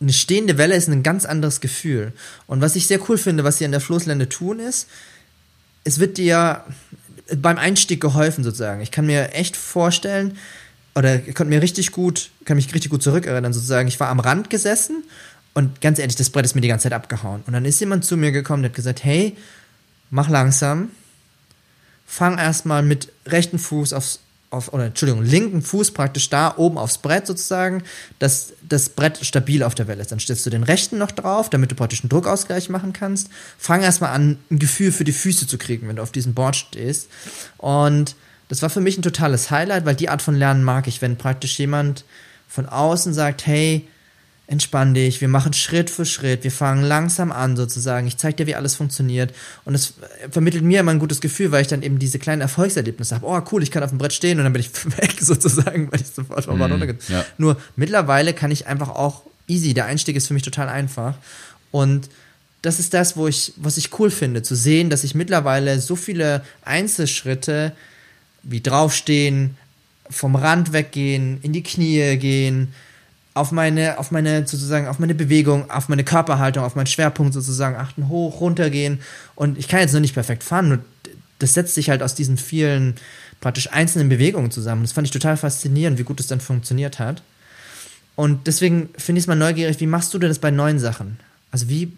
Eine 0.01 0.13
stehende 0.13 0.59
Welle 0.59 0.75
ist 0.75 0.89
ein 0.89 1.05
ganz 1.05 1.25
anderes 1.25 1.61
Gefühl. 1.61 2.13
Und 2.49 2.61
was 2.61 2.75
ich 2.75 2.89
sehr 2.89 2.99
cool 3.09 3.17
finde, 3.17 3.45
was 3.45 3.59
sie 3.59 3.65
an 3.65 3.71
der 3.71 3.81
Floßlände 3.81 4.29
tun, 4.29 4.59
ist, 4.59 4.89
es 5.85 6.01
wird 6.01 6.19
dir 6.19 6.65
beim 7.37 7.57
Einstieg 7.57 8.01
geholfen 8.01 8.43
sozusagen. 8.43 8.81
Ich 8.81 8.91
kann 8.91 9.07
mir 9.07 9.33
echt 9.33 9.57
vorstellen, 9.57 10.37
oder 10.97 11.27
ich 11.27 11.37
konnte 11.37 11.51
mir 11.51 11.63
richtig 11.63 11.93
gut, 11.93 12.31
kann 12.45 12.57
mich 12.57 12.75
richtig 12.75 12.91
gut 12.91 13.03
zurückerinnern 13.03 13.53
sozusagen. 13.53 13.87
Ich 13.87 14.01
war 14.01 14.09
am 14.09 14.19
Rand 14.19 14.51
gesessen 14.51 15.05
und 15.55 15.81
ganz 15.81 15.99
ehrlich, 15.99 16.17
das 16.17 16.31
Brett 16.31 16.45
ist 16.45 16.55
mir 16.55 16.61
die 16.61 16.69
ganze 16.69 16.85
Zeit 16.85 16.93
abgehauen. 16.93 17.43
Und 17.47 17.53
dann 17.53 17.65
ist 17.65 17.81
jemand 17.81 18.05
zu 18.05 18.17
mir 18.17 18.33
gekommen, 18.33 18.63
der 18.63 18.71
hat 18.71 18.77
gesagt, 18.77 19.05
hey, 19.05 19.37
mach 20.11 20.29
langsam, 20.29 20.91
fang 22.07 22.39
erstmal 22.39 22.83
mit 22.83 23.13
rechten 23.27 23.59
Fuß 23.59 23.93
aufs, 23.93 24.21
auf, 24.51 24.73
oder 24.73 24.87
Entschuldigung, 24.87 25.25
linken 25.25 25.63
Fuß 25.63 25.93
praktisch 25.93 26.29
da 26.29 26.55
oben 26.57 26.79
aufs 26.79 26.99
Brett 26.99 27.27
sozusagen, 27.27 27.83
dass 28.19 28.53
das 28.67 28.91
Brett 28.91 29.25
stabil 29.25 29.63
auf 29.63 29.75
der 29.75 29.89
Welle 29.89 30.03
ist. 30.03 30.13
Dann 30.13 30.21
stellst 30.21 30.45
du 30.45 30.51
den 30.51 30.63
rechten 30.63 30.99
noch 30.99 31.11
drauf, 31.11 31.51
damit 31.51 31.71
du 31.71 31.75
praktisch 31.75 32.03
einen 32.03 32.11
Druckausgleich 32.11 32.69
machen 32.69 32.93
kannst. 32.93 33.29
Fang 33.59 33.83
erstmal 33.83 34.11
an, 34.11 34.39
ein 34.51 34.59
Gefühl 34.59 34.93
für 34.93 35.05
die 35.05 35.13
Füße 35.13 35.47
zu 35.47 35.59
kriegen, 35.59 35.89
wenn 35.89 35.97
du 35.97 36.03
auf 36.03 36.13
diesem 36.13 36.35
Board 36.35 36.57
stehst. 36.57 37.09
Und 37.59 38.15
das 38.49 38.61
war 38.61 38.69
für 38.69 38.81
mich 38.81 38.99
ein 38.99 39.03
totales 39.03 39.51
Highlight, 39.51 39.87
weil 39.87 39.97
die 39.97 40.11
Art 40.11 40.21
von 40.21 40.35
Lernen 40.35 40.65
mag 40.65 40.87
ich, 40.87 41.01
wenn 41.01 41.17
praktisch 41.17 41.59
jemand 41.59 42.05
von 42.49 42.67
außen 42.67 43.15
sagt, 43.15 43.47
hey, 43.47 43.89
entspann 44.53 44.93
dich, 44.93 45.23
wir 45.23 45.29
machen 45.29 45.55
Schritt 45.55 45.89
für 45.89 46.05
Schritt, 46.05 46.45
wir 46.45 46.53
fangen 46.53 46.85
langsam 46.85 47.33
an 47.33 47.57
sozusagen, 47.57 48.07
ich 48.07 48.19
zeige 48.19 48.37
dir, 48.37 48.47
wie 48.47 48.55
alles 48.55 48.75
funktioniert 48.75 49.33
und 49.65 49.75
es 49.75 49.95
vermittelt 50.31 50.63
mir 50.63 50.81
immer 50.81 50.91
ein 50.91 50.99
gutes 50.99 51.23
Gefühl, 51.23 51.51
weil 51.53 51.63
ich 51.63 51.69
dann 51.69 51.83
eben 51.83 51.99
diese 51.99 52.19
kleinen 52.19 52.43
Erfolgserlebnisse 52.43 53.15
habe, 53.15 53.27
oh 53.27 53.41
cool, 53.51 53.63
ich 53.63 53.71
kann 53.71 53.83
auf 53.83 53.89
dem 53.89 53.99
Brett 53.99 54.13
stehen 54.13 54.37
und 54.39 54.45
dann 54.45 54.53
bin 54.53 54.61
ich 54.61 54.71
weg 54.99 55.17
sozusagen, 55.19 55.91
weil 55.91 56.03
ich 56.03 56.09
sofort 56.09 56.45
vom 56.45 56.59
Bad 56.59 56.71
runtergehe. 56.71 56.99
Ja. 57.09 57.25
Nur 57.39 57.57
mittlerweile 57.77 58.35
kann 58.35 58.51
ich 58.51 58.67
einfach 58.67 58.91
auch 58.91 59.23
easy, 59.49 59.73
der 59.73 59.87
Einstieg 59.87 60.17
ist 60.17 60.27
für 60.27 60.35
mich 60.35 60.43
total 60.43 60.69
einfach 60.69 61.15
und 61.71 62.11
das 62.61 62.79
ist 62.79 62.93
das, 62.93 63.17
wo 63.17 63.27
ich, 63.27 63.55
was 63.57 63.79
ich 63.79 63.99
cool 63.99 64.11
finde, 64.11 64.43
zu 64.43 64.55
sehen, 64.55 64.91
dass 64.91 65.03
ich 65.03 65.15
mittlerweile 65.15 65.81
so 65.81 65.97
viele 65.97 66.45
Einzelschritte 66.63 67.73
wie 68.43 68.61
draufstehen, 68.61 69.57
vom 70.11 70.37
Rand 70.37 70.75
weggehen, 70.75 71.39
in 71.41 71.55
die 71.55 71.63
Knie 71.63 72.19
gehen, 72.19 72.75
auf 73.35 73.51
meine, 73.53 73.99
auf 73.99 74.11
meine, 74.11 74.47
sozusagen, 74.47 74.87
auf 74.89 74.99
meine 74.99 75.15
Bewegung, 75.15 75.71
auf 75.71 75.89
meine 75.89 76.05
Körperhaltung, 76.05 76.65
auf 76.65 76.75
meinen 76.75 76.87
Schwerpunkt 76.87 77.33
sozusagen 77.33 77.77
achten, 77.77 78.09
hoch, 78.09 78.41
runter 78.41 78.69
gehen. 78.69 79.01
Und 79.35 79.59
ich 79.59 79.69
kann 79.69 79.81
jetzt 79.81 79.95
noch 79.95 80.01
nicht 80.01 80.15
perfekt 80.15 80.43
fahren, 80.43 80.69
nur 80.69 80.79
das 81.39 81.55
setzt 81.55 81.75
sich 81.75 81.91
halt 81.91 82.03
aus 82.03 82.15
diesen 82.15 82.37
vielen 82.37 82.95
praktisch 83.41 83.73
einzelnen 83.73 84.09
Bewegungen 84.09 84.51
zusammen. 84.51 84.83
Das 84.83 84.93
fand 84.93 85.07
ich 85.07 85.13
total 85.13 85.37
faszinierend, 85.37 85.99
wie 85.99 86.05
gut 86.05 86.21
es 86.21 86.29
dann 86.29 86.41
funktioniert 86.41 86.99
hat. 86.99 87.23
Und 88.15 88.47
deswegen 88.47 88.91
finde 88.97 89.19
ich 89.19 89.25
es 89.25 89.29
mal 89.29 89.35
neugierig, 89.35 89.81
wie 89.81 89.87
machst 89.87 90.13
du 90.15 90.19
denn 90.19 90.29
das 90.29 90.39
bei 90.39 90.51
neuen 90.51 90.79
Sachen? 90.79 91.19
Also 91.51 91.69
wie, 91.69 91.93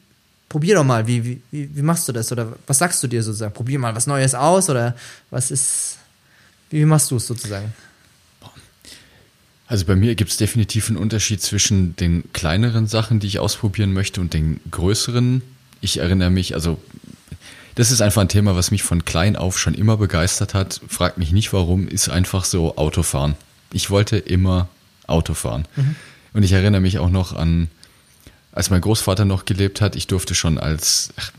probier 0.49 0.77
doch 0.77 0.85
mal, 0.85 1.07
wie, 1.07 1.25
wie, 1.25 1.41
wie 1.51 1.83
machst 1.83 2.09
du 2.09 2.13
das? 2.13 2.33
Oder 2.33 2.55
was 2.67 2.79
sagst 2.79 3.03
du 3.03 3.09
dir 3.09 3.23
sozusagen? 3.23 3.53
Probier 3.53 3.79
mal 3.79 3.95
was 3.95 4.07
Neues 4.07 4.35
aus 4.35 4.71
oder 4.71 4.95
was 5.31 5.51
ist, 5.51 5.99
wie 6.71 6.85
machst 6.85 7.11
du 7.11 7.17
es 7.17 7.27
sozusagen? 7.27 7.75
Also 9.75 9.87
bei 9.87 9.97
mir 9.97 10.15
gibt 10.15 10.31
es 10.31 10.37
definitiv 10.37 10.89
einen 10.89 10.99
Unterschied 10.99 11.43
zwischen 11.43 11.97
den 11.97 12.33
kleineren 12.33 12.87
Sachen, 12.87 13.19
die 13.19 13.27
ich 13.27 13.41
ausprobieren 13.41 13.93
möchte, 13.93 14.21
und 14.21 14.33
den 14.33 14.61
größeren. 14.71 15.43
Ich 15.81 15.99
erinnere 15.99 16.31
mich, 16.31 16.55
also 16.55 16.81
das 17.75 17.91
ist 17.91 18.01
einfach 18.01 18.23
ein 18.23 18.29
Thema, 18.29 18.55
was 18.55 18.71
mich 18.71 18.85
von 18.85 19.05
klein 19.05 19.35
auf 19.35 19.59
schon 19.59 19.75
immer 19.75 19.97
begeistert 19.97 20.55
hat. 20.55 20.81
Fragt 20.87 21.19
mich 21.19 21.33
nicht 21.33 21.53
warum, 21.53 21.89
ist 21.89 22.09
einfach 22.09 22.45
so 22.45 22.77
Autofahren. 22.77 23.35
Ich 23.73 23.91
wollte 23.91 24.17
immer 24.17 24.69
Auto 25.09 25.35
fahren. 25.35 25.67
Mhm. 25.75 25.97
Und 26.35 26.45
ich 26.45 26.53
erinnere 26.53 26.81
mich 26.81 27.01
auch 27.01 27.11
noch 27.11 27.33
an, 27.33 27.67
als 28.53 28.71
mein 28.71 28.81
Großvater 28.81 29.25
noch 29.25 29.45
gelebt 29.45 29.81
hat, 29.81 29.97
ich 29.97 30.07
durfte 30.07 30.37
schon 30.37 30.57
als, 30.57 31.13
ach, 31.17 31.33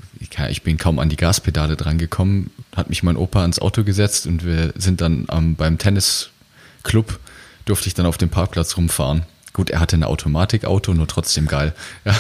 ich 0.50 0.62
bin 0.62 0.78
kaum 0.78 1.00
an 1.00 1.08
die 1.08 1.16
Gaspedale 1.16 1.78
drangekommen, 1.78 2.52
hat 2.76 2.90
mich 2.90 3.02
mein 3.02 3.16
Opa 3.16 3.44
ans 3.44 3.60
Auto 3.60 3.86
gesetzt 3.86 4.28
und 4.28 4.44
wir 4.46 4.74
sind 4.76 5.00
dann 5.00 5.26
ähm, 5.32 5.56
beim 5.56 5.78
Tennisclub, 5.78 7.18
durfte 7.66 7.88
ich 7.88 7.94
dann 7.94 8.06
auf 8.06 8.18
dem 8.18 8.30
Parkplatz 8.30 8.78
rumfahren. 8.78 9.24
Gut, 9.54 9.70
er 9.70 9.80
hatte 9.80 9.96
ein 9.96 10.04
Automatikauto, 10.04 10.94
nur 10.94 11.08
trotzdem 11.08 11.48
geil. 11.48 11.74
Ja, 12.04 12.20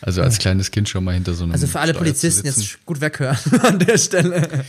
also 0.00 0.22
als 0.22 0.38
kleines 0.38 0.70
Kind 0.70 0.88
schon 0.88 1.02
mal 1.02 1.14
hinter 1.14 1.34
so 1.34 1.44
einem. 1.44 1.52
Also 1.52 1.66
für 1.66 1.80
alle 1.80 1.92
Steuer 1.92 1.98
Polizisten 1.98 2.46
jetzt 2.46 2.84
gut 2.86 3.00
weghören 3.00 3.38
an 3.62 3.78
der 3.80 3.98
Stelle. 3.98 4.64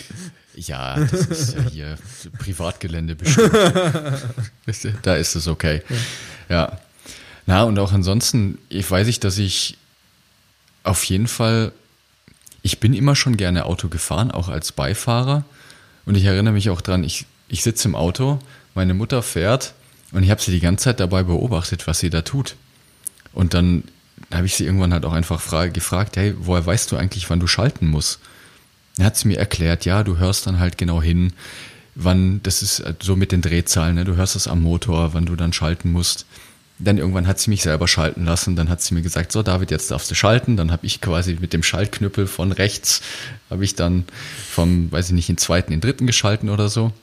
Ja, 0.55 0.99
das 0.99 1.27
ist 1.27 1.55
ja 1.55 1.61
hier 1.69 1.97
Privatgelände 2.39 3.15
bestimmt. 3.15 3.53
da 5.03 5.15
ist 5.15 5.35
es 5.35 5.47
okay. 5.47 5.83
Ja. 6.49 6.55
ja. 6.55 6.79
Na, 7.45 7.63
und 7.63 7.77
auch 7.77 7.93
ansonsten, 7.93 8.57
ich 8.67 8.89
weiß 8.89 9.07
ich, 9.07 9.19
dass 9.19 9.37
ich 9.37 9.77
auf 10.83 11.03
jeden 11.03 11.27
Fall 11.27 11.71
ich 12.67 12.79
bin 12.79 12.93
immer 12.93 13.15
schon 13.15 13.37
gerne 13.37 13.65
Auto 13.65 13.87
gefahren, 13.87 14.29
auch 14.29 14.49
als 14.49 14.73
Beifahrer. 14.73 15.45
Und 16.05 16.15
ich 16.15 16.25
erinnere 16.25 16.53
mich 16.53 16.69
auch 16.69 16.81
dran, 16.81 17.05
ich, 17.05 17.25
ich 17.47 17.63
sitze 17.63 17.87
im 17.87 17.95
Auto, 17.95 18.39
meine 18.75 18.93
Mutter 18.93 19.23
fährt 19.23 19.73
und 20.12 20.24
ich 20.24 20.32
habe 20.32 20.41
sie 20.41 20.52
die 20.52 20.60
ganze 20.60 20.86
Zeit 20.86 21.00
dabei 21.00 21.24
beobachtet, 21.24 21.88
was 21.88 22.00
sie 22.00 22.10
da 22.10 22.22
tut. 22.22 22.56
Und 23.34 23.54
dann 23.54 23.84
habe 24.34 24.46
ich 24.46 24.56
sie 24.56 24.65
irgendwann 24.65 24.93
halt 24.93 25.06
auch 25.06 25.13
einfach 25.13 25.43
gefragt, 25.74 26.17
hey, 26.17 26.34
woher 26.39 26.65
weißt 26.65 26.91
du 26.91 26.98
eigentlich, 26.98 27.30
wann 27.30 27.39
du 27.39 27.48
schalten 27.48 27.88
musst? 27.88 28.20
Dann 28.96 29.06
hat 29.06 29.17
sie 29.17 29.28
mir 29.28 29.38
erklärt, 29.38 29.86
ja, 29.86 30.04
du 30.04 30.17
hörst 30.17 30.48
dann 30.48 30.60
halt 30.60 30.78
genau 30.78 31.02
hin, 31.02 31.34
wann, 31.96 32.41
das 32.43 32.62
ist 32.62 32.84
so 33.02 33.15
mit 33.15 33.32
den 33.32 33.41
Drehzahlen, 33.41 33.96
ne? 33.96 34.06
du 34.06 34.15
hörst 34.15 34.36
es 34.36 34.48
am 34.48 34.62
Motor, 34.62 35.13
wann 35.13 35.26
du 35.26 35.36
dann 35.36 35.54
schalten 35.54 35.91
musst. 35.91 36.26
Dann 36.80 36.98
irgendwann 37.00 37.26
hat 37.26 37.39
sie 37.39 37.50
mich 37.50 37.63
selber 37.63 37.88
schalten 37.88 38.24
lassen. 38.26 38.56
Dann 38.56 38.70
hat 38.70 38.84
sie 38.84 38.93
mir 38.93 39.02
gesagt, 39.02 39.32
so 39.32 39.41
David, 39.41 39.72
jetzt 39.72 39.89
darfst 39.89 40.12
du 40.12 40.15
schalten. 40.15 40.58
Dann 40.58 40.72
habe 40.72 40.86
ich 40.86 41.02
quasi 41.02 41.36
mit 41.39 41.52
dem 41.54 41.63
Schaltknüppel 41.63 42.28
von 42.28 42.52
rechts, 42.52 43.02
habe 43.50 43.63
ich 43.63 43.74
dann 43.74 44.06
vom, 44.52 44.91
weiß 44.91 45.08
ich 45.08 45.13
nicht, 45.13 45.28
in 45.28 45.38
zweiten, 45.38 45.74
in 45.74 45.82
dritten 45.82 46.06
geschalten 46.06 46.50
oder 46.50 46.70
so. 46.70 46.93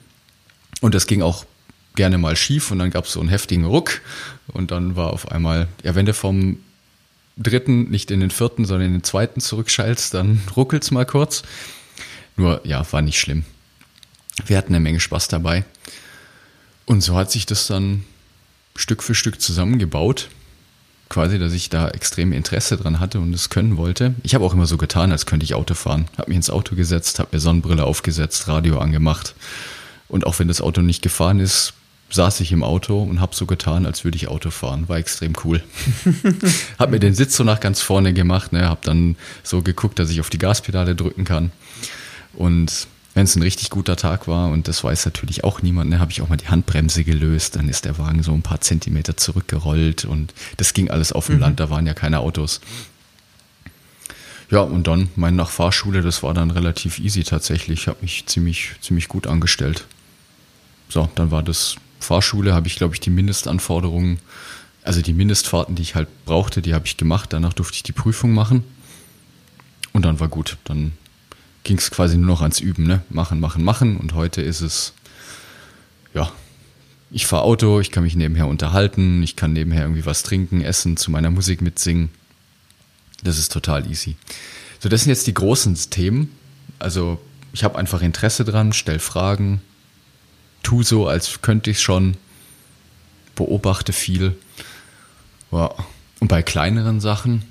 Und 0.80 0.94
das 0.94 1.08
ging 1.08 1.22
auch 1.22 1.44
gerne 1.94 2.18
mal 2.18 2.36
schief 2.36 2.70
und 2.70 2.78
dann 2.78 2.90
gab 2.90 3.04
es 3.04 3.12
so 3.12 3.20
einen 3.20 3.28
heftigen 3.28 3.64
Ruck 3.64 4.00
und 4.48 4.70
dann 4.70 4.96
war 4.96 5.12
auf 5.12 5.30
einmal, 5.30 5.68
ja, 5.82 5.94
wenn 5.94 6.06
du 6.06 6.14
vom 6.14 6.58
dritten 7.36 7.90
nicht 7.90 8.10
in 8.10 8.20
den 8.20 8.30
vierten, 8.30 8.64
sondern 8.64 8.88
in 8.88 8.92
den 8.94 9.04
zweiten 9.04 9.40
zurückschaltst, 9.40 10.14
dann 10.14 10.40
ruckelt's 10.56 10.90
mal 10.90 11.06
kurz. 11.06 11.42
Nur, 12.36 12.60
ja, 12.64 12.84
war 12.92 13.02
nicht 13.02 13.18
schlimm. 13.18 13.44
Wir 14.46 14.56
hatten 14.56 14.74
eine 14.74 14.80
Menge 14.80 15.00
Spaß 15.00 15.28
dabei. 15.28 15.64
Und 16.86 17.00
so 17.00 17.16
hat 17.16 17.30
sich 17.30 17.46
das 17.46 17.66
dann 17.66 18.04
Stück 18.76 19.02
für 19.02 19.14
Stück 19.14 19.40
zusammengebaut. 19.40 20.28
Quasi, 21.08 21.38
dass 21.38 21.52
ich 21.52 21.70
da 21.70 21.88
extrem 21.90 22.32
Interesse 22.32 22.76
dran 22.76 22.98
hatte 22.98 23.20
und 23.20 23.32
es 23.32 23.50
können 23.50 23.76
wollte. 23.76 24.14
Ich 24.22 24.34
habe 24.34 24.44
auch 24.44 24.54
immer 24.54 24.66
so 24.66 24.76
getan, 24.76 25.12
als 25.12 25.26
könnte 25.26 25.44
ich 25.44 25.54
Auto 25.54 25.74
fahren. 25.74 26.06
Habe 26.18 26.30
mich 26.30 26.36
ins 26.36 26.50
Auto 26.50 26.74
gesetzt, 26.74 27.20
habe 27.20 27.30
mir 27.32 27.40
Sonnenbrille 27.40 27.84
aufgesetzt, 27.84 28.48
Radio 28.48 28.78
angemacht. 28.78 29.34
Und 30.08 30.26
auch 30.26 30.38
wenn 30.38 30.48
das 30.48 30.60
Auto 30.60 30.80
nicht 30.80 31.02
gefahren 31.02 31.40
ist, 31.40 31.74
saß 32.14 32.40
ich 32.40 32.52
im 32.52 32.62
Auto 32.62 33.02
und 33.02 33.20
habe 33.20 33.34
so 33.34 33.46
getan, 33.46 33.86
als 33.86 34.04
würde 34.04 34.16
ich 34.16 34.28
Auto 34.28 34.50
fahren. 34.50 34.88
War 34.88 34.98
extrem 34.98 35.34
cool. 35.44 35.62
habe 36.78 36.92
mir 36.92 37.00
den 37.00 37.14
Sitz 37.14 37.36
so 37.36 37.44
nach 37.44 37.60
ganz 37.60 37.80
vorne 37.80 38.12
gemacht, 38.12 38.52
ne, 38.52 38.68
habe 38.68 38.80
dann 38.84 39.16
so 39.42 39.62
geguckt, 39.62 39.98
dass 39.98 40.10
ich 40.10 40.20
auf 40.20 40.30
die 40.30 40.38
Gaspedale 40.38 40.94
drücken 40.94 41.24
kann. 41.24 41.50
Und 42.32 42.86
wenn 43.14 43.24
es 43.24 43.36
ein 43.36 43.42
richtig 43.42 43.70
guter 43.70 43.96
Tag 43.96 44.26
war, 44.26 44.50
und 44.50 44.66
das 44.66 44.82
weiß 44.82 45.04
natürlich 45.04 45.44
auch 45.44 45.62
niemand, 45.62 45.90
ne, 45.90 46.00
habe 46.00 46.10
ich 46.10 46.20
auch 46.20 46.28
mal 46.28 46.36
die 46.36 46.48
Handbremse 46.48 47.04
gelöst, 47.04 47.56
dann 47.56 47.68
ist 47.68 47.84
der 47.84 47.98
Wagen 47.98 48.22
so 48.22 48.32
ein 48.32 48.42
paar 48.42 48.60
Zentimeter 48.60 49.16
zurückgerollt 49.16 50.04
und 50.04 50.34
das 50.56 50.74
ging 50.74 50.90
alles 50.90 51.12
auf 51.12 51.26
dem 51.26 51.36
mhm. 51.36 51.40
Land, 51.42 51.60
da 51.60 51.70
waren 51.70 51.86
ja 51.86 51.94
keine 51.94 52.20
Autos. 52.20 52.60
Ja, 54.50 54.60
und 54.60 54.86
dann 54.86 55.08
meine 55.16 55.36
Nachfahrschule, 55.36 56.02
das 56.02 56.22
war 56.22 56.34
dann 56.34 56.50
relativ 56.50 56.98
easy 56.98 57.24
tatsächlich. 57.24 57.80
Ich 57.80 57.88
habe 57.88 57.98
mich 58.02 58.26
ziemlich, 58.26 58.72
ziemlich 58.80 59.08
gut 59.08 59.26
angestellt. 59.26 59.86
So, 60.88 61.08
dann 61.14 61.30
war 61.30 61.42
das 61.42 61.76
Fahrschule, 62.04 62.54
habe 62.54 62.66
ich, 62.66 62.76
glaube 62.76 62.94
ich, 62.94 63.00
die 63.00 63.10
Mindestanforderungen, 63.10 64.18
also 64.82 65.00
die 65.00 65.12
Mindestfahrten, 65.12 65.74
die 65.74 65.82
ich 65.82 65.94
halt 65.94 66.08
brauchte, 66.24 66.62
die 66.62 66.74
habe 66.74 66.86
ich 66.86 66.96
gemacht. 66.96 67.32
Danach 67.32 67.52
durfte 67.54 67.76
ich 67.76 67.82
die 67.82 67.92
Prüfung 67.92 68.32
machen. 68.32 68.64
Und 69.92 70.04
dann 70.04 70.20
war 70.20 70.28
gut. 70.28 70.58
Dann 70.64 70.92
ging 71.62 71.78
es 71.78 71.90
quasi 71.90 72.16
nur 72.16 72.26
noch 72.26 72.42
ans 72.42 72.60
Üben, 72.60 72.84
ne? 72.86 73.02
Machen, 73.08 73.40
machen, 73.40 73.64
machen. 73.64 73.96
Und 73.96 74.14
heute 74.14 74.42
ist 74.42 74.60
es 74.60 74.92
ja, 76.14 76.30
ich 77.10 77.26
fahre 77.26 77.42
Auto, 77.42 77.80
ich 77.80 77.90
kann 77.90 78.02
mich 78.02 78.16
nebenher 78.16 78.46
unterhalten, 78.46 79.22
ich 79.22 79.36
kann 79.36 79.52
nebenher 79.52 79.82
irgendwie 79.82 80.06
was 80.06 80.22
trinken, 80.22 80.62
essen, 80.62 80.96
zu 80.96 81.10
meiner 81.10 81.30
Musik 81.30 81.60
mitsingen. 81.60 82.10
Das 83.22 83.38
ist 83.38 83.52
total 83.52 83.90
easy. 83.90 84.16
So, 84.78 84.88
das 84.88 85.02
sind 85.02 85.10
jetzt 85.10 85.26
die 85.26 85.34
großen 85.34 85.74
Themen. 85.90 86.30
Also 86.78 87.20
ich 87.52 87.64
habe 87.64 87.78
einfach 87.78 88.02
Interesse 88.02 88.44
dran, 88.44 88.72
stell 88.72 88.98
Fragen, 88.98 89.62
tu 90.64 90.82
so, 90.82 91.06
als 91.06 91.40
könnte 91.40 91.70
ich 91.70 91.80
schon, 91.80 92.16
beobachte 93.36 93.92
viel. 93.92 94.36
Ja. 95.52 95.70
Und 96.20 96.28
bei 96.28 96.42
kleineren 96.42 97.00
Sachen, 97.00 97.44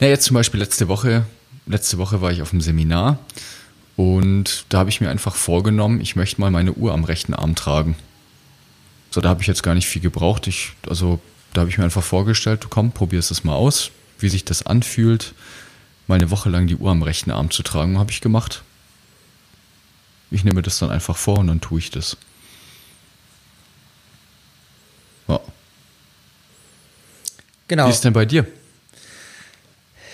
na 0.00 0.06
jetzt 0.06 0.24
zum 0.24 0.34
Beispiel 0.34 0.60
letzte 0.60 0.88
Woche, 0.88 1.24
letzte 1.66 1.98
Woche 1.98 2.20
war 2.20 2.32
ich 2.32 2.42
auf 2.42 2.52
einem 2.52 2.60
Seminar 2.60 3.18
und 3.96 4.64
da 4.68 4.78
habe 4.78 4.90
ich 4.90 5.00
mir 5.00 5.10
einfach 5.10 5.34
vorgenommen, 5.34 6.00
ich 6.00 6.16
möchte 6.16 6.40
mal 6.40 6.50
meine 6.50 6.72
Uhr 6.72 6.92
am 6.92 7.04
rechten 7.04 7.34
Arm 7.34 7.54
tragen. 7.54 7.96
So, 9.10 9.20
da 9.20 9.28
habe 9.28 9.42
ich 9.42 9.46
jetzt 9.46 9.62
gar 9.62 9.74
nicht 9.74 9.86
viel 9.86 10.00
gebraucht. 10.00 10.46
Ich, 10.46 10.72
also, 10.88 11.20
da 11.52 11.60
habe 11.60 11.70
ich 11.70 11.78
mir 11.78 11.84
einfach 11.84 12.02
vorgestellt, 12.02 12.64
du 12.64 12.68
komm, 12.68 12.92
probierst 12.92 13.30
es 13.30 13.44
mal 13.44 13.54
aus, 13.54 13.90
wie 14.18 14.30
sich 14.30 14.44
das 14.44 14.64
anfühlt, 14.64 15.34
mal 16.06 16.14
eine 16.14 16.30
Woche 16.30 16.48
lang 16.48 16.66
die 16.66 16.76
Uhr 16.76 16.90
am 16.90 17.02
rechten 17.02 17.30
Arm 17.30 17.50
zu 17.50 17.62
tragen, 17.62 17.98
habe 17.98 18.10
ich 18.10 18.20
gemacht. 18.22 18.62
Ich 20.32 20.44
nehme 20.44 20.62
das 20.62 20.78
dann 20.78 20.90
einfach 20.90 21.16
vor 21.16 21.38
und 21.38 21.46
dann 21.46 21.60
tue 21.60 21.78
ich 21.78 21.90
das. 21.90 22.16
Ja. 25.28 25.40
Genau. 27.68 27.86
Wie 27.86 27.90
ist 27.90 28.04
denn 28.04 28.12
bei 28.12 28.24
dir? 28.24 28.46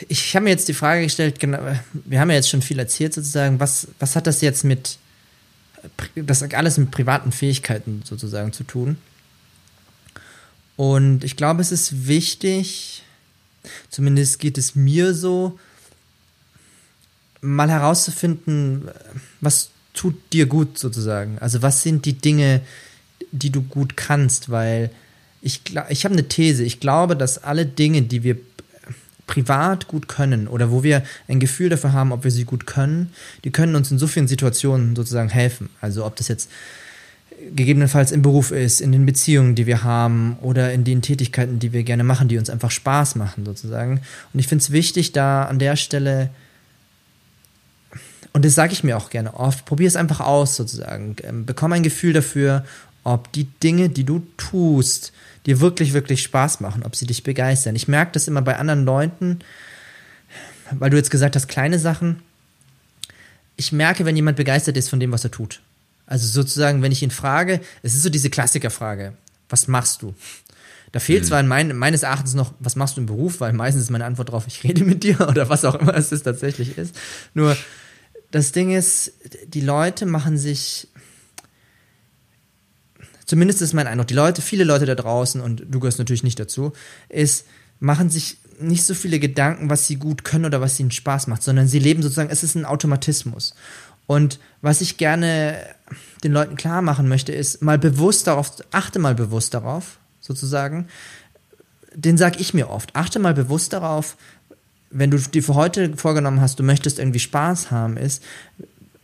ich 0.07 0.35
habe 0.37 0.45
mir 0.45 0.51
jetzt 0.51 0.69
die 0.69 0.75
Frage 0.75 1.03
gestellt, 1.03 1.41
genau, 1.41 1.59
wir 1.93 2.21
haben 2.21 2.31
ja 2.31 2.37
jetzt 2.37 2.51
schon 2.51 2.63
viel 2.63 2.79
erzählt 2.79 3.15
sozusagen, 3.15 3.59
was, 3.59 3.89
was 3.99 4.15
hat 4.15 4.27
das 4.27 4.41
jetzt 4.41 4.65
mit, 4.65 4.99
das 6.15 6.43
alles 6.43 6.79
mit 6.79 6.91
privaten 6.91 7.33
Fähigkeiten 7.33 8.03
sozusagen 8.05 8.53
zu 8.53 8.65
tun? 8.65 8.99
Und 10.77 11.25
ich 11.25 11.37
glaube, 11.37 11.61
es 11.61 11.73
ist 11.73 12.07
wichtig, 12.07 13.03
zumindest 13.91 14.39
geht 14.39 14.59
es 14.59 14.77
mir 14.77 15.15
so, 15.15 15.59
mal 17.41 17.71
herauszufinden, 17.71 18.89
was 19.41 19.71
tut 19.99 20.15
dir 20.33 20.47
gut 20.47 20.79
sozusagen. 20.79 21.39
Also 21.41 21.61
was 21.61 21.83
sind 21.83 22.05
die 22.05 22.13
Dinge, 22.13 22.61
die 23.33 23.51
du 23.51 23.63
gut 23.63 23.97
kannst, 23.97 24.49
weil 24.49 24.91
ich, 25.43 25.63
ich 25.89 26.05
habe 26.05 26.15
eine 26.15 26.29
These. 26.29 26.63
Ich 26.63 26.79
glaube, 26.79 27.17
dass 27.17 27.43
alle 27.43 27.67
Dinge, 27.67 28.03
die 28.03 28.23
wir 28.23 28.37
privat 29.27 29.89
gut 29.89 30.07
können 30.07 30.47
oder 30.47 30.71
wo 30.71 30.85
wir 30.85 31.03
ein 31.27 31.41
Gefühl 31.41 31.69
dafür 31.69 31.93
haben, 31.93 32.13
ob 32.13 32.23
wir 32.23 32.31
sie 32.31 32.45
gut 32.45 32.65
können, 32.65 33.13
die 33.43 33.51
können 33.51 33.75
uns 33.75 33.91
in 33.91 33.99
so 33.99 34.07
vielen 34.07 34.29
Situationen 34.29 34.95
sozusagen 34.95 35.29
helfen. 35.31 35.69
Also 35.81 36.07
ob 36.07 36.15
das 36.15 36.29
jetzt 36.29 36.49
gegebenenfalls 37.55 38.13
im 38.13 38.23
Beruf 38.23 38.53
ist, 38.53 38.81
in 38.81 38.93
den 38.93 39.05
Beziehungen, 39.05 39.57
die 39.57 39.67
wir 39.67 39.83
haben 39.83 40.39
oder 40.43 40.73
in 40.73 40.85
den 40.85 41.03
Tätigkeiten, 41.03 41.59
die 41.59 41.73
wir 41.73 41.83
gerne 41.83 42.05
machen, 42.05 42.29
die 42.29 42.39
uns 42.39 42.51
einfach 42.51 42.71
Spaß 42.71 43.17
machen 43.17 43.45
sozusagen. 43.45 44.01
Und 44.33 44.41
ich 44.41 44.47
finde 44.47 44.63
es 44.63 44.71
wichtig, 44.71 45.11
da 45.13 45.45
an 45.45 45.59
der 45.59 45.75
Stelle, 45.75 46.31
und 48.33 48.45
das 48.45 48.55
sage 48.55 48.73
ich 48.73 48.85
mir 48.85 48.97
auch 48.97 49.11
gerne 49.11 49.35
oft, 49.35 49.65
probier 49.65 49.89
es 49.89 49.97
einfach 49.97 50.21
aus 50.21 50.57
sozusagen. 50.57 51.17
Ähm, 51.23 51.47
bekomm 51.47 51.73
ein 51.73 51.83
Gefühl 51.83 52.13
dafür, 52.13 52.65
ob 53.05 53.33
die 53.33 53.45
Dinge, 53.45 53.89
die 53.89 54.05
du 54.05 54.27
tust, 54.37 55.13
dir 55.47 55.61
wirklich, 55.61 55.93
wirklich 55.93 56.23
Spaß 56.23 56.61
machen, 56.61 56.83
ob 56.83 56.95
sie 56.95 57.07
dich 57.07 57.23
begeistern. 57.23 57.75
Ich 57.75 57.89
merke 57.89 58.13
das 58.13 58.29
immer 58.29 58.43
bei 58.43 58.57
anderen 58.57 58.85
Leuten, 58.85 59.39
weil 60.73 60.91
du 60.91 60.97
jetzt 60.97 61.11
gesagt 61.11 61.37
hast, 61.37 61.49
kleine 61.49 61.79
Sachen. 61.79 62.23
Ich 63.57 63.73
merke, 63.73 64.05
wenn 64.05 64.17
jemand 64.17 64.37
begeistert 64.37 64.77
ist 64.77 64.91
von 64.91 65.01
dem, 65.01 65.11
was 65.11 65.25
er 65.25 65.31
tut. 65.31 65.63
Also 66.07 66.27
sozusagen, 66.27 66.83
wenn 66.83 66.93
ich 66.93 67.03
ihn 67.03 67.11
frage, 67.11 67.61
es 67.83 67.95
ist 67.95 68.03
so 68.03 68.11
diese 68.11 68.31
Klassikerfrage, 68.31 69.15
was 69.49 69.69
machst 69.69 70.03
du? 70.03 70.15
Da 70.93 71.01
fehlt 71.01 71.23
mhm. 71.25 71.27
zwar 71.27 71.41
in 71.41 71.49
mein, 71.49 71.77
meines 71.77 72.03
Erachtens 72.03 72.35
noch, 72.35 72.55
was 72.61 72.77
machst 72.77 72.97
du 72.97 73.01
im 73.01 73.07
Beruf, 73.07 73.41
weil 73.41 73.53
meistens 73.53 73.85
ist 73.85 73.91
meine 73.91 74.07
Antwort 74.07 74.31
drauf, 74.31 74.45
ich 74.47 74.65
rede 74.65 74.85
mit 74.85 75.03
dir 75.03 75.21
oder 75.29 75.49
was 75.49 75.65
auch 75.65 75.75
immer 75.75 75.95
es 75.95 76.13
ist, 76.13 76.23
tatsächlich 76.23 76.79
ist. 76.79 76.95
Nur 77.35 77.57
das 78.31 78.53
Ding 78.53 78.71
ist, 78.75 79.13
die 79.47 79.61
Leute 79.61 80.07
machen 80.07 80.37
sich 80.37 80.89
zumindest 83.29 83.61
ist 83.61 83.75
mein 83.75 83.87
Eindruck, 83.87 84.09
die 84.09 84.15
Leute, 84.15 84.43
viele 84.43 84.65
Leute 84.65 84.87
da 84.87 84.95
draußen, 84.95 85.41
und 85.41 85.67
du 85.69 85.81
gehörst 85.81 85.99
natürlich 85.99 86.25
nicht 86.25 86.41
dazu, 86.41 86.73
ist, 87.09 87.47
machen 87.79 88.11
sich 88.11 88.39
nicht 88.59 88.85
so 88.85 88.95
viele 88.95 89.21
Gedanken, 89.21 89.71
was 89.71 89.87
sie 89.87 89.97
gut 89.97 90.25
können 90.25 90.47
oder 90.47 90.61
was 90.61 90.81
ihnen 90.81 90.91
Spaß 90.91 91.29
macht, 91.29 91.43
sondern 91.43 91.69
sie 91.69 91.79
leben 91.79 92.03
sozusagen, 92.03 92.31
es 92.31 92.43
ist 92.43 92.57
ein 92.57 92.65
Automatismus. 92.65 93.55
Und 94.07 94.41
was 94.63 94.81
ich 94.81 94.97
gerne 94.97 95.59
den 96.25 96.33
Leuten 96.33 96.57
klar 96.57 96.81
machen 96.81 97.07
möchte, 97.07 97.33
ist 97.33 97.63
mal 97.63 97.79
bewusst 97.79 98.27
darauf, 98.27 98.53
achte 98.73 98.99
mal 98.99 99.15
bewusst 99.15 99.53
darauf, 99.55 99.99
sozusagen. 100.21 100.89
Den 101.95 102.17
sag 102.17 102.41
ich 102.41 102.55
mir 102.55 102.71
oft. 102.71 102.97
Achte 102.97 103.19
mal 103.19 103.35
bewusst 103.35 103.75
darauf, 103.75 104.17
wenn 104.91 105.11
du 105.11 105.19
dir 105.19 105.43
für 105.43 105.55
heute 105.55 105.97
vorgenommen 105.97 106.41
hast, 106.41 106.59
du 106.59 106.63
möchtest 106.63 106.99
irgendwie 106.99 107.19
Spaß 107.19 107.71
haben, 107.71 107.97
ist, 107.97 108.23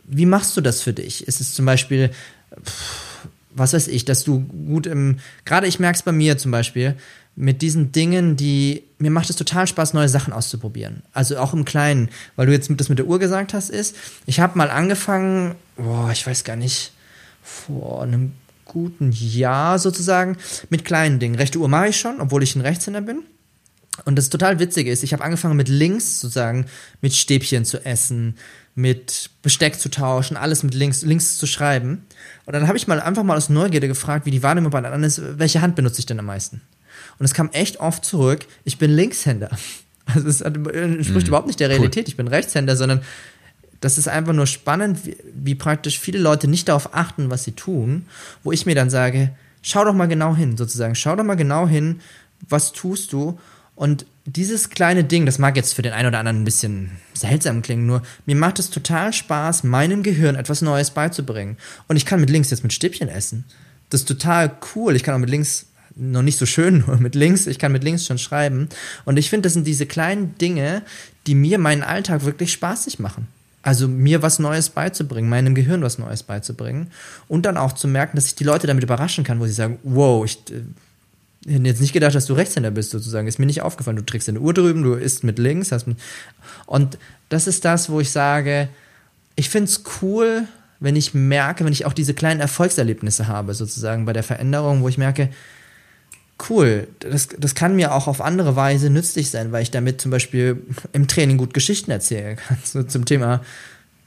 wie 0.05 0.25
machst 0.25 0.55
du 0.57 0.61
das 0.61 0.81
für 0.81 0.93
dich? 0.93 1.27
Ist 1.27 1.41
es 1.41 1.53
zum 1.53 1.65
Beispiel, 1.65 2.11
was 3.51 3.73
weiß 3.73 3.87
ich, 3.87 4.05
dass 4.05 4.23
du 4.23 4.39
gut 4.41 4.85
im, 4.85 5.19
gerade 5.45 5.67
ich 5.67 5.79
merke 5.79 5.97
es 5.97 6.03
bei 6.03 6.11
mir 6.11 6.37
zum 6.37 6.51
Beispiel, 6.51 6.95
mit 7.35 7.61
diesen 7.61 7.91
Dingen, 7.91 8.37
die, 8.37 8.83
mir 8.97 9.11
macht 9.11 9.29
es 9.29 9.35
total 9.35 9.67
Spaß, 9.67 9.93
neue 9.93 10.07
Sachen 10.07 10.31
auszuprobieren. 10.31 11.03
Also 11.11 11.37
auch 11.37 11.53
im 11.53 11.65
Kleinen, 11.65 12.09
weil 12.35 12.47
du 12.47 12.53
jetzt 12.53 12.69
das 12.77 12.89
mit 12.89 12.97
der 12.97 13.07
Uhr 13.07 13.19
gesagt 13.19 13.53
hast, 13.53 13.69
ist, 13.69 13.95
ich 14.25 14.39
habe 14.39 14.57
mal 14.57 14.69
angefangen, 14.69 15.55
boah, 15.75 16.11
ich 16.11 16.25
weiß 16.25 16.45
gar 16.45 16.55
nicht, 16.55 16.93
vor 17.43 18.03
einem 18.03 18.31
guten 18.63 19.11
Jahr 19.11 19.79
sozusagen, 19.79 20.37
mit 20.69 20.85
kleinen 20.85 21.19
Dingen. 21.19 21.35
Rechte 21.35 21.59
Uhr 21.59 21.67
mache 21.67 21.89
ich 21.89 21.99
schon, 21.99 22.21
obwohl 22.21 22.43
ich 22.43 22.55
ein 22.55 22.61
Rechtshänder 22.61 23.01
bin. 23.01 23.23
Und 24.03 24.17
das 24.17 24.29
total 24.29 24.59
Witzige 24.59 24.91
ist, 24.91 25.03
ich 25.03 25.13
habe 25.13 25.23
angefangen 25.23 25.55
mit 25.55 25.69
links 25.69 26.19
sozusagen, 26.19 26.65
mit 27.01 27.13
Stäbchen 27.13 27.63
zu 27.63 27.85
essen, 27.85 28.35
mit 28.75 29.29
Besteck 29.41 29.79
zu 29.79 29.89
tauschen, 29.89 30.35
alles 30.35 30.63
mit 30.63 30.73
links, 30.73 31.01
links 31.01 31.37
zu 31.37 31.47
schreiben. 31.47 32.05
Und 32.45 32.53
dann 32.53 32.67
habe 32.67 32.77
ich 32.77 32.87
mal 32.87 32.99
einfach 32.99 33.23
mal 33.23 33.37
aus 33.37 33.49
Neugierde 33.49 33.87
gefragt, 33.87 34.25
wie 34.25 34.31
die 34.31 34.43
Wahrnehmung 34.43 34.71
bei 34.71 34.79
anderen 34.79 35.03
ist, 35.03 35.21
welche 35.39 35.61
Hand 35.61 35.75
benutze 35.75 35.99
ich 35.99 36.05
denn 36.05 36.19
am 36.19 36.25
meisten? 36.25 36.61
Und 37.17 37.25
es 37.25 37.33
kam 37.33 37.49
echt 37.51 37.79
oft 37.79 38.03
zurück, 38.03 38.45
ich 38.65 38.77
bin 38.77 38.91
Linkshänder. 38.91 39.49
Also 40.13 40.27
es 40.27 40.41
entspricht 40.41 41.09
mhm. 41.09 41.27
überhaupt 41.29 41.47
nicht 41.47 41.59
der 41.59 41.69
Realität, 41.69 42.03
cool. 42.03 42.09
ich 42.09 42.15
bin 42.15 42.27
Rechtshänder, 42.27 42.75
sondern 42.75 43.01
das 43.81 43.97
ist 43.97 44.07
einfach 44.07 44.33
nur 44.33 44.45
spannend, 44.45 45.03
wie, 45.03 45.17
wie 45.33 45.55
praktisch 45.55 45.99
viele 45.99 46.19
Leute 46.19 46.47
nicht 46.47 46.69
darauf 46.69 46.93
achten, 46.93 47.31
was 47.31 47.43
sie 47.43 47.53
tun, 47.53 48.05
wo 48.43 48.51
ich 48.51 48.67
mir 48.67 48.75
dann 48.75 48.91
sage, 48.91 49.31
schau 49.63 49.83
doch 49.83 49.95
mal 49.95 50.07
genau 50.07 50.35
hin, 50.35 50.57
sozusagen, 50.57 50.93
schau 50.93 51.15
doch 51.15 51.23
mal 51.23 51.33
genau 51.33 51.67
hin, 51.67 52.01
was 52.47 52.71
tust 52.71 53.13
du 53.13 53.39
und 53.75 54.05
dieses 54.25 54.69
kleine 54.69 55.03
Ding, 55.03 55.25
das 55.25 55.37
mag 55.37 55.55
jetzt 55.55 55.73
für 55.73 55.81
den 55.81 55.93
einen 55.93 56.07
oder 56.07 56.19
anderen 56.19 56.41
ein 56.41 56.45
bisschen 56.45 56.91
seltsam 57.13 57.61
klingen, 57.61 57.85
nur 57.85 58.01
mir 58.25 58.35
macht 58.35 58.57
es 58.57 58.69
total 58.69 59.13
Spaß, 59.13 59.63
meinem 59.63 60.01
Gehirn 60.01 60.35
etwas 60.35 60.61
Neues 60.61 60.91
beizubringen. 60.91 61.57
Und 61.87 61.97
ich 61.97 62.05
kann 62.05 62.21
mit 62.21 62.29
links 62.29 62.49
jetzt 62.49 62.63
mit 62.63 62.73
Stäbchen 62.73 63.09
essen. 63.09 63.43
Das 63.89 64.01
ist 64.01 64.07
total 64.07 64.51
cool. 64.75 64.95
Ich 64.95 65.03
kann 65.03 65.13
auch 65.13 65.19
mit 65.19 65.29
links, 65.29 65.67
noch 65.95 66.23
nicht 66.23 66.39
so 66.39 66.45
schön, 66.45 66.79
nur 66.87 66.97
mit 66.97 67.15
links, 67.15 67.47
ich 67.47 67.59
kann 67.59 67.71
mit 67.71 67.83
links 67.83 68.05
schon 68.05 68.17
schreiben. 68.17 68.69
Und 69.03 69.17
ich 69.17 69.29
finde, 69.29 69.47
das 69.47 69.53
sind 69.53 69.67
diese 69.67 69.85
kleinen 69.85 70.37
Dinge, 70.37 70.81
die 71.27 71.35
mir 71.35 71.59
meinen 71.59 71.83
Alltag 71.83 72.23
wirklich 72.23 72.51
spaßig 72.51 72.99
machen. 72.99 73.27
Also 73.61 73.87
mir 73.87 74.21
was 74.21 74.37
Neues 74.39 74.69
beizubringen, 74.69 75.29
meinem 75.29 75.55
Gehirn 75.55 75.81
was 75.81 75.97
Neues 75.97 76.21
beizubringen 76.21 76.91
und 77.27 77.47
dann 77.47 77.57
auch 77.57 77.73
zu 77.73 77.87
merken, 77.87 78.15
dass 78.15 78.27
ich 78.27 78.35
die 78.35 78.43
Leute 78.43 78.67
damit 78.67 78.83
überraschen 78.83 79.23
kann, 79.23 79.39
wo 79.39 79.47
sie 79.47 79.53
sagen, 79.53 79.79
wow, 79.83 80.23
ich 80.23 80.37
ich 80.49 80.61
hätte 81.47 81.63
jetzt 81.65 81.81
nicht 81.81 81.93
gedacht, 81.93 82.15
dass 82.15 82.25
du 82.25 82.33
Rechtshänder 82.33 82.71
bist, 82.71 82.91
sozusagen. 82.91 83.27
Ist 83.27 83.39
mir 83.39 83.45
nicht 83.45 83.61
aufgefallen. 83.61 83.97
Du 83.97 84.05
trägst 84.05 84.27
deine 84.27 84.39
Uhr 84.39 84.53
drüben, 84.53 84.83
du 84.83 84.93
isst 84.93 85.23
mit 85.23 85.39
links. 85.39 85.71
Hast 85.71 85.87
mit 85.87 85.97
und 86.65 86.97
das 87.29 87.47
ist 87.47 87.65
das, 87.65 87.89
wo 87.89 87.99
ich 87.99 88.11
sage, 88.11 88.69
ich 89.35 89.49
finde 89.49 89.69
es 89.69 89.83
cool, 90.01 90.43
wenn 90.79 90.95
ich 90.95 91.13
merke, 91.13 91.65
wenn 91.65 91.73
ich 91.73 91.85
auch 91.85 91.93
diese 91.93 92.13
kleinen 92.13 92.39
Erfolgserlebnisse 92.39 93.27
habe, 93.27 93.53
sozusagen 93.53 94.05
bei 94.05 94.13
der 94.13 94.23
Veränderung, 94.23 94.81
wo 94.81 94.89
ich 94.89 94.97
merke, 94.97 95.29
cool, 96.49 96.87
das, 96.99 97.29
das 97.37 97.55
kann 97.55 97.75
mir 97.75 97.93
auch 97.93 98.07
auf 98.07 98.21
andere 98.21 98.55
Weise 98.55 98.89
nützlich 98.89 99.29
sein, 99.29 99.51
weil 99.51 99.63
ich 99.63 99.71
damit 99.71 100.01
zum 100.01 100.11
Beispiel 100.11 100.61
im 100.91 101.07
Training 101.07 101.37
gut 101.37 101.53
Geschichten 101.53 101.91
erzählen 101.91 102.35
kann, 102.35 102.57
so 102.63 102.83
zum 102.83 103.05
Thema 103.05 103.41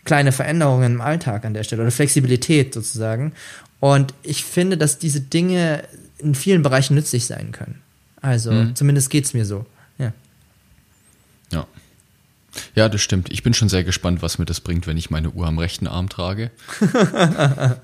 kleine 0.05 0.33
Veränderungen 0.33 0.94
im 0.94 1.01
Alltag 1.01 1.44
an 1.44 1.55
der 1.55 1.64
Stelle 1.64 1.83
oder 1.83 1.90
Flexibilität 1.90 2.74
sozusagen. 2.74 3.33
Und 3.81 4.14
ich 4.22 4.44
finde, 4.44 4.77
dass 4.77 4.98
diese 4.98 5.20
Dinge 5.20 5.85
in 6.18 6.35
vielen 6.35 6.62
Bereichen 6.62 6.94
nützlich 6.94 7.26
sein 7.26 7.52
können. 7.52 7.81
Also 8.20 8.52
mhm. 8.52 8.74
zumindest 8.74 9.11
geht 9.11 9.24
es 9.24 9.35
mir 9.35 9.44
so. 9.44 9.66
Ja. 9.98 10.12
Ja. 11.52 11.66
Ja, 12.74 12.88
das 12.88 13.00
stimmt. 13.00 13.31
Ich 13.31 13.42
bin 13.42 13.54
schon 13.54 13.68
sehr 13.68 13.85
gespannt, 13.85 14.22
was 14.22 14.38
mir 14.38 14.44
das 14.44 14.61
bringt, 14.61 14.87
wenn 14.87 14.96
ich 14.96 15.11
meine 15.11 15.31
Uhr 15.31 15.46
am 15.46 15.59
rechten 15.59 15.87
Arm 15.87 16.09
trage. 16.09 16.50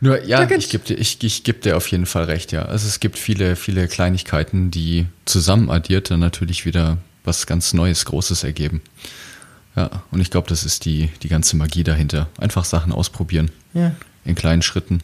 Nur, 0.00 0.24
ja, 0.24 0.48
ich 0.50 0.68
gebe 0.68 0.84
dir, 0.84 0.94
ich, 0.94 1.22
ich 1.22 1.42
geb 1.42 1.62
dir 1.62 1.76
auf 1.76 1.86
jeden 1.88 2.06
Fall 2.06 2.24
recht, 2.24 2.52
ja. 2.52 2.66
Also 2.66 2.86
es 2.86 3.00
gibt 3.00 3.18
viele, 3.18 3.56
viele 3.56 3.88
Kleinigkeiten, 3.88 4.70
die 4.70 5.06
zusammen 5.24 5.70
addiert 5.70 6.10
dann 6.10 6.20
natürlich 6.20 6.66
wieder 6.66 6.98
was 7.24 7.46
ganz 7.46 7.72
Neues, 7.72 8.04
Großes 8.04 8.44
ergeben. 8.44 8.82
Ja, 9.74 10.02
und 10.10 10.20
ich 10.20 10.30
glaube, 10.30 10.48
das 10.48 10.64
ist 10.64 10.84
die, 10.84 11.08
die 11.22 11.28
ganze 11.28 11.56
Magie 11.56 11.82
dahinter. 11.82 12.28
Einfach 12.38 12.64
Sachen 12.64 12.92
ausprobieren. 12.92 13.50
Ja. 13.74 13.94
in 14.24 14.34
kleinen 14.34 14.62
Schritten 14.62 15.02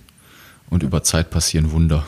und 0.70 0.82
über 0.82 1.02
Zeit 1.02 1.30
passieren 1.30 1.70
Wunder. 1.70 2.06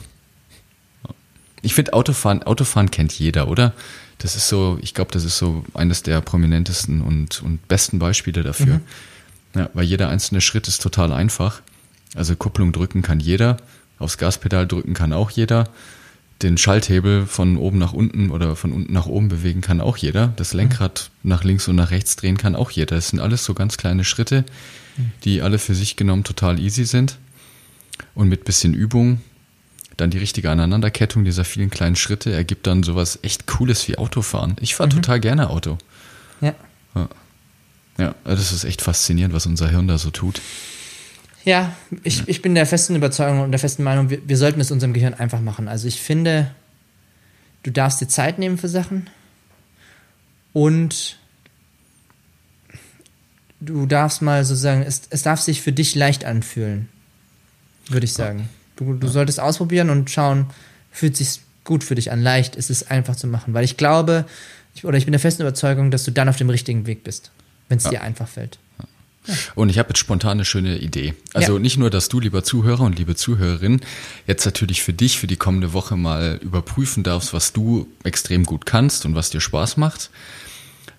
Ich 1.62 1.75
finde, 1.75 1.95
Autofahren, 1.95 2.43
Autofahren 2.43 2.90
kennt 2.90 3.19
jeder, 3.19 3.49
oder? 3.49 3.73
Das 4.19 4.37
ist 4.37 4.49
so, 4.49 4.79
ich 4.81 4.95
glaube, 4.95 5.12
das 5.12 5.25
ist 5.25 5.38
so 5.38 5.64
eines 5.75 6.03
der 6.03 6.21
prominentesten 6.21 7.01
und, 7.01 7.43
und 7.43 7.67
besten 7.69 7.99
Beispiele 7.99 8.43
dafür. 8.43 8.75
Mhm. 8.75 8.81
Ja, 9.55 9.71
weil 9.73 9.85
jeder 9.85 10.09
einzelne 10.09 10.40
Schritt 10.40 10.69
ist 10.69 10.83
total 10.83 11.12
einfach. 11.12 11.62
Also 12.14 12.37
Kupplung 12.37 12.73
drücken 12.73 13.03
kann 13.03 13.21
jeder, 13.21 13.57
aufs 13.99 14.19
Gaspedal 14.19 14.67
drücken 14.67 14.95
kann 14.95 15.12
auch 15.12 15.31
jeder, 15.31 15.69
den 16.43 16.59
Schalthebel 16.59 17.27
von 17.27 17.57
oben 17.57 17.79
nach 17.79 17.93
unten 17.93 18.31
oder 18.31 18.57
von 18.57 18.73
unten 18.73 18.93
nach 18.93 19.07
oben 19.07 19.29
bewegen 19.29 19.61
kann 19.61 19.81
auch 19.81 19.97
jeder, 19.97 20.33
das 20.37 20.53
Lenkrad 20.53 21.11
mhm. 21.23 21.31
nach 21.31 21.45
links 21.45 21.69
und 21.69 21.77
nach 21.77 21.90
rechts 21.90 22.17
drehen 22.17 22.37
kann 22.37 22.57
auch 22.57 22.71
jeder. 22.71 22.97
Das 22.97 23.09
sind 23.09 23.21
alles 23.21 23.45
so 23.45 23.55
ganz 23.55 23.77
kleine 23.77 24.05
Schritte, 24.05 24.45
mhm. 24.97 25.12
die 25.25 25.43
alle 25.43 25.59
für 25.59 25.75
sich 25.75 25.97
genommen 25.97 26.25
total 26.25 26.59
easy 26.59 26.85
sind. 26.85 27.19
Und 28.15 28.29
mit 28.29 28.45
bisschen 28.45 28.75
Übung, 28.75 29.21
dann 29.97 30.11
die 30.11 30.19
richtige 30.19 30.51
Aneinanderkettung 30.51 31.25
dieser 31.25 31.45
vielen 31.45 31.71
kleinen 31.71 31.97
Schritte 31.97 32.33
ergibt 32.33 32.67
dann 32.67 32.83
sowas 32.83 33.19
echt 33.23 33.47
Cooles 33.47 33.87
wie 33.89 33.99
Autofahren. 33.99 34.57
Ich 34.61 34.75
fahre 34.75 34.89
mhm. 34.89 34.97
total 34.97 35.21
gerne 35.21 35.51
Auto. 35.51 35.79
Ja. 36.41 36.55
ja. 36.95 37.09
Ja, 37.97 38.15
das 38.25 38.53
ist 38.53 38.65
echt 38.65 38.83
faszinierend, 38.83 39.35
was 39.35 39.47
unser 39.47 39.69
Hirn 39.69 39.87
da 39.87 39.99
so 39.99 40.11
tut. 40.11 40.41
Ja, 41.45 41.77
ich, 42.03 42.27
ich 42.27 42.43
bin 42.43 42.55
der 42.55 42.67
festen 42.67 42.97
Überzeugung 42.97 43.41
und 43.41 43.53
der 43.53 43.61
festen 43.61 43.85
Meinung, 43.85 44.11
wir, 44.11 44.27
wir 44.27 44.37
sollten 44.37 44.61
es 44.61 44.71
unserem 44.71 44.95
Gehirn 44.95 45.15
einfach 45.15 45.41
machen. 45.41 45.69
Also 45.69 45.87
ich 45.87 46.01
finde, 46.01 46.51
du 47.63 47.71
darfst 47.71 48.01
dir 48.01 48.09
Zeit 48.09 48.39
nehmen 48.39 48.59
für 48.59 48.69
Sachen 48.69 49.11
und 50.53 51.19
du 53.61 53.87
darfst 53.87 54.23
mal 54.23 54.45
sozusagen, 54.45 54.83
es, 54.83 55.03
es 55.11 55.23
darf 55.23 55.41
sich 55.41 55.61
für 55.61 55.73
dich 55.73 55.95
leicht 55.95 56.25
anfühlen, 56.25 56.89
würde 57.88 58.05
ich 58.05 58.12
sagen. 58.12 58.49
Du, 58.77 58.94
du 58.94 59.09
solltest 59.09 59.40
ausprobieren 59.40 59.90
und 59.90 60.11
schauen, 60.11 60.47
fühlt 60.90 61.16
sich 61.16 61.40
gut 61.64 61.83
für 61.85 61.94
dich 61.94 62.12
an, 62.12 62.23
leicht 62.23 62.57
ist 62.57 62.70
es 62.70 62.90
einfach 62.90 63.16
zu 63.16 63.27
machen. 63.27 63.55
Weil 63.55 63.64
ich 63.64 63.77
glaube, 63.77 64.27
ich, 64.75 64.85
oder 64.85 64.99
ich 64.99 65.05
bin 65.05 65.12
der 65.12 65.20
festen 65.20 65.42
Überzeugung, 65.42 65.90
dass 65.90 66.05
du 66.05 66.11
dann 66.11 66.29
auf 66.29 66.37
dem 66.37 66.51
richtigen 66.51 66.87
Weg 66.87 67.05
bist, 67.05 67.31
wenn 67.68 67.79
es 67.79 67.85
ja. 67.85 67.90
dir 67.90 68.03
einfach 68.03 68.29
fällt. 68.29 68.59
Und 69.55 69.70
ich 69.70 69.79
habe 69.79 69.88
jetzt 69.90 69.99
spontan 69.99 70.33
eine 70.33 70.44
schöne 70.44 70.77
Idee. 70.79 71.14
Also 71.33 71.55
ja. 71.55 71.59
nicht 71.59 71.79
nur, 71.79 71.88
dass 71.88 72.09
du, 72.09 72.20
lieber 72.20 72.44
Zuhörer 72.44 72.83
und 72.83 72.99
liebe 72.99 73.16
Zuhörerin, 73.16 73.81
jetzt 74.27 74.44
natürlich 74.44 74.83
für 74.83 74.92
dich 74.92 75.18
für 75.18 75.27
die 75.27 75.37
kommende 75.37 75.73
Woche 75.73 75.97
mal 75.97 76.38
überprüfen 76.42 77.03
darfst, 77.03 77.33
was 77.33 77.55
du 77.55 77.88
extrem 78.03 78.44
gut 78.44 78.66
kannst 78.66 79.07
und 79.07 79.14
was 79.14 79.31
dir 79.31 79.40
Spaß 79.40 79.79
macht, 79.79 80.11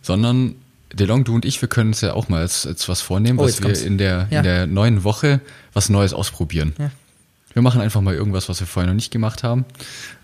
sondern 0.02 0.56
DeLong, 0.94 1.24
du 1.24 1.36
und 1.36 1.46
ich, 1.46 1.62
wir 1.62 1.68
können 1.68 1.90
uns 1.90 2.02
ja 2.02 2.14
auch 2.14 2.30
mal 2.30 2.42
als, 2.42 2.66
als 2.66 2.88
was 2.88 3.02
vornehmen, 3.02 3.40
oh, 3.40 3.46
dass 3.46 3.62
wir 3.62 3.82
in 3.82 3.98
der, 3.98 4.28
ja. 4.30 4.38
in 4.38 4.44
der 4.44 4.68
neuen 4.68 5.04
Woche 5.04 5.42
was 5.74 5.90
Neues 5.90 6.14
ausprobieren. 6.14 6.74
Ja. 6.78 6.92
Wir 7.54 7.62
machen 7.62 7.80
einfach 7.80 8.02
mal 8.02 8.14
irgendwas, 8.14 8.50
was 8.50 8.60
wir 8.60 8.68
vorher 8.68 8.90
noch 8.90 8.96
nicht 8.96 9.12
gemacht 9.12 9.42
haben. 9.42 9.64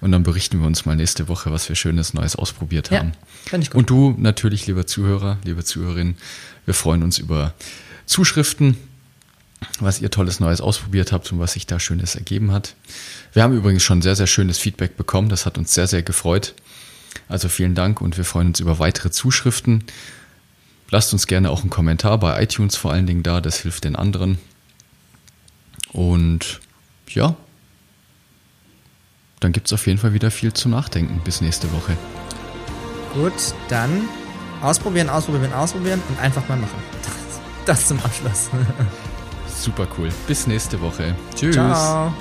Und 0.02 0.12
dann 0.12 0.24
berichten 0.24 0.60
wir 0.60 0.68
uns 0.68 0.86
mal 0.86 0.98
nächste 0.98 1.30
Woche, 1.30 1.50
was 1.50 1.70
wir 1.70 1.78
Schönes 1.78 2.14
Neues 2.14 2.36
ausprobiert 2.36 2.92
haben. 2.92 3.14
Ja, 3.52 3.58
ich 3.58 3.70
gut. 3.70 3.80
Und 3.80 3.90
du 3.90 4.16
natürlich, 4.18 4.68
lieber 4.68 4.86
Zuhörer, 4.86 5.38
liebe 5.46 5.64
Zuhörerin, 5.64 6.16
wir 6.66 6.74
freuen 6.74 7.04
uns 7.04 7.20
über 7.20 7.54
Zuschriften, 8.06 8.76
was 9.80 10.02
ihr 10.02 10.12
tolles 10.12 10.42
Neues 10.42 10.60
ausprobiert 10.60 11.14
habt 11.14 11.32
und 11.32 11.40
was 11.40 11.54
sich 11.54 11.66
da 11.68 11.80
Schönes 11.80 12.16
ergeben 12.16 12.52
hat. 12.52 12.76
Wir 13.32 13.44
haben 13.44 13.56
übrigens 13.56 13.84
schon 13.84 14.02
sehr, 14.02 14.18
sehr 14.18 14.28
schönes 14.28 14.58
Feedback 14.58 14.98
bekommen. 14.98 15.30
Das 15.30 15.46
hat 15.46 15.58
uns 15.58 15.74
sehr, 15.74 15.88
sehr 15.88 16.04
gefreut. 16.04 16.54
Also 17.30 17.48
vielen 17.48 17.76
Dank 17.76 18.02
und 18.02 18.18
wir 18.18 18.26
freuen 18.26 18.48
uns 18.48 18.60
über 18.60 18.80
weitere 18.80 19.10
Zuschriften. 19.10 19.86
Lasst 20.92 21.14
uns 21.14 21.26
gerne 21.26 21.50
auch 21.50 21.62
einen 21.62 21.70
Kommentar 21.70 22.18
bei 22.20 22.44
iTunes 22.44 22.76
vor 22.76 22.92
allen 22.92 23.08
Dingen 23.08 23.24
da. 23.24 23.42
Das 23.42 23.60
hilft 23.62 23.86
den 23.86 23.96
anderen. 23.96 24.38
Und 25.94 26.60
ja, 27.08 27.36
dann 29.40 29.54
gibt 29.54 29.68
es 29.68 29.74
auf 29.74 29.88
jeden 29.88 29.98
Fall 29.98 30.14
wieder 30.14 30.32
viel 30.32 30.54
zum 30.54 30.72
Nachdenken. 30.72 31.22
Bis 31.24 31.42
nächste 31.42 31.72
Woche. 31.74 31.98
Gut, 33.14 33.34
dann 33.70 34.08
ausprobieren, 34.62 35.10
ausprobieren, 35.10 35.54
ausprobieren 35.54 36.02
und 36.10 36.20
einfach 36.20 36.48
mal 36.48 36.58
machen. 36.58 36.84
Das 37.66 37.88
zum 37.88 38.00
Abschluss. 38.00 38.50
Super 39.48 39.88
cool. 39.98 40.10
Bis 40.28 40.48
nächste 40.48 40.80
Woche. 40.82 41.16
Tschüss. 41.36 41.56
Ciao. 41.56 42.14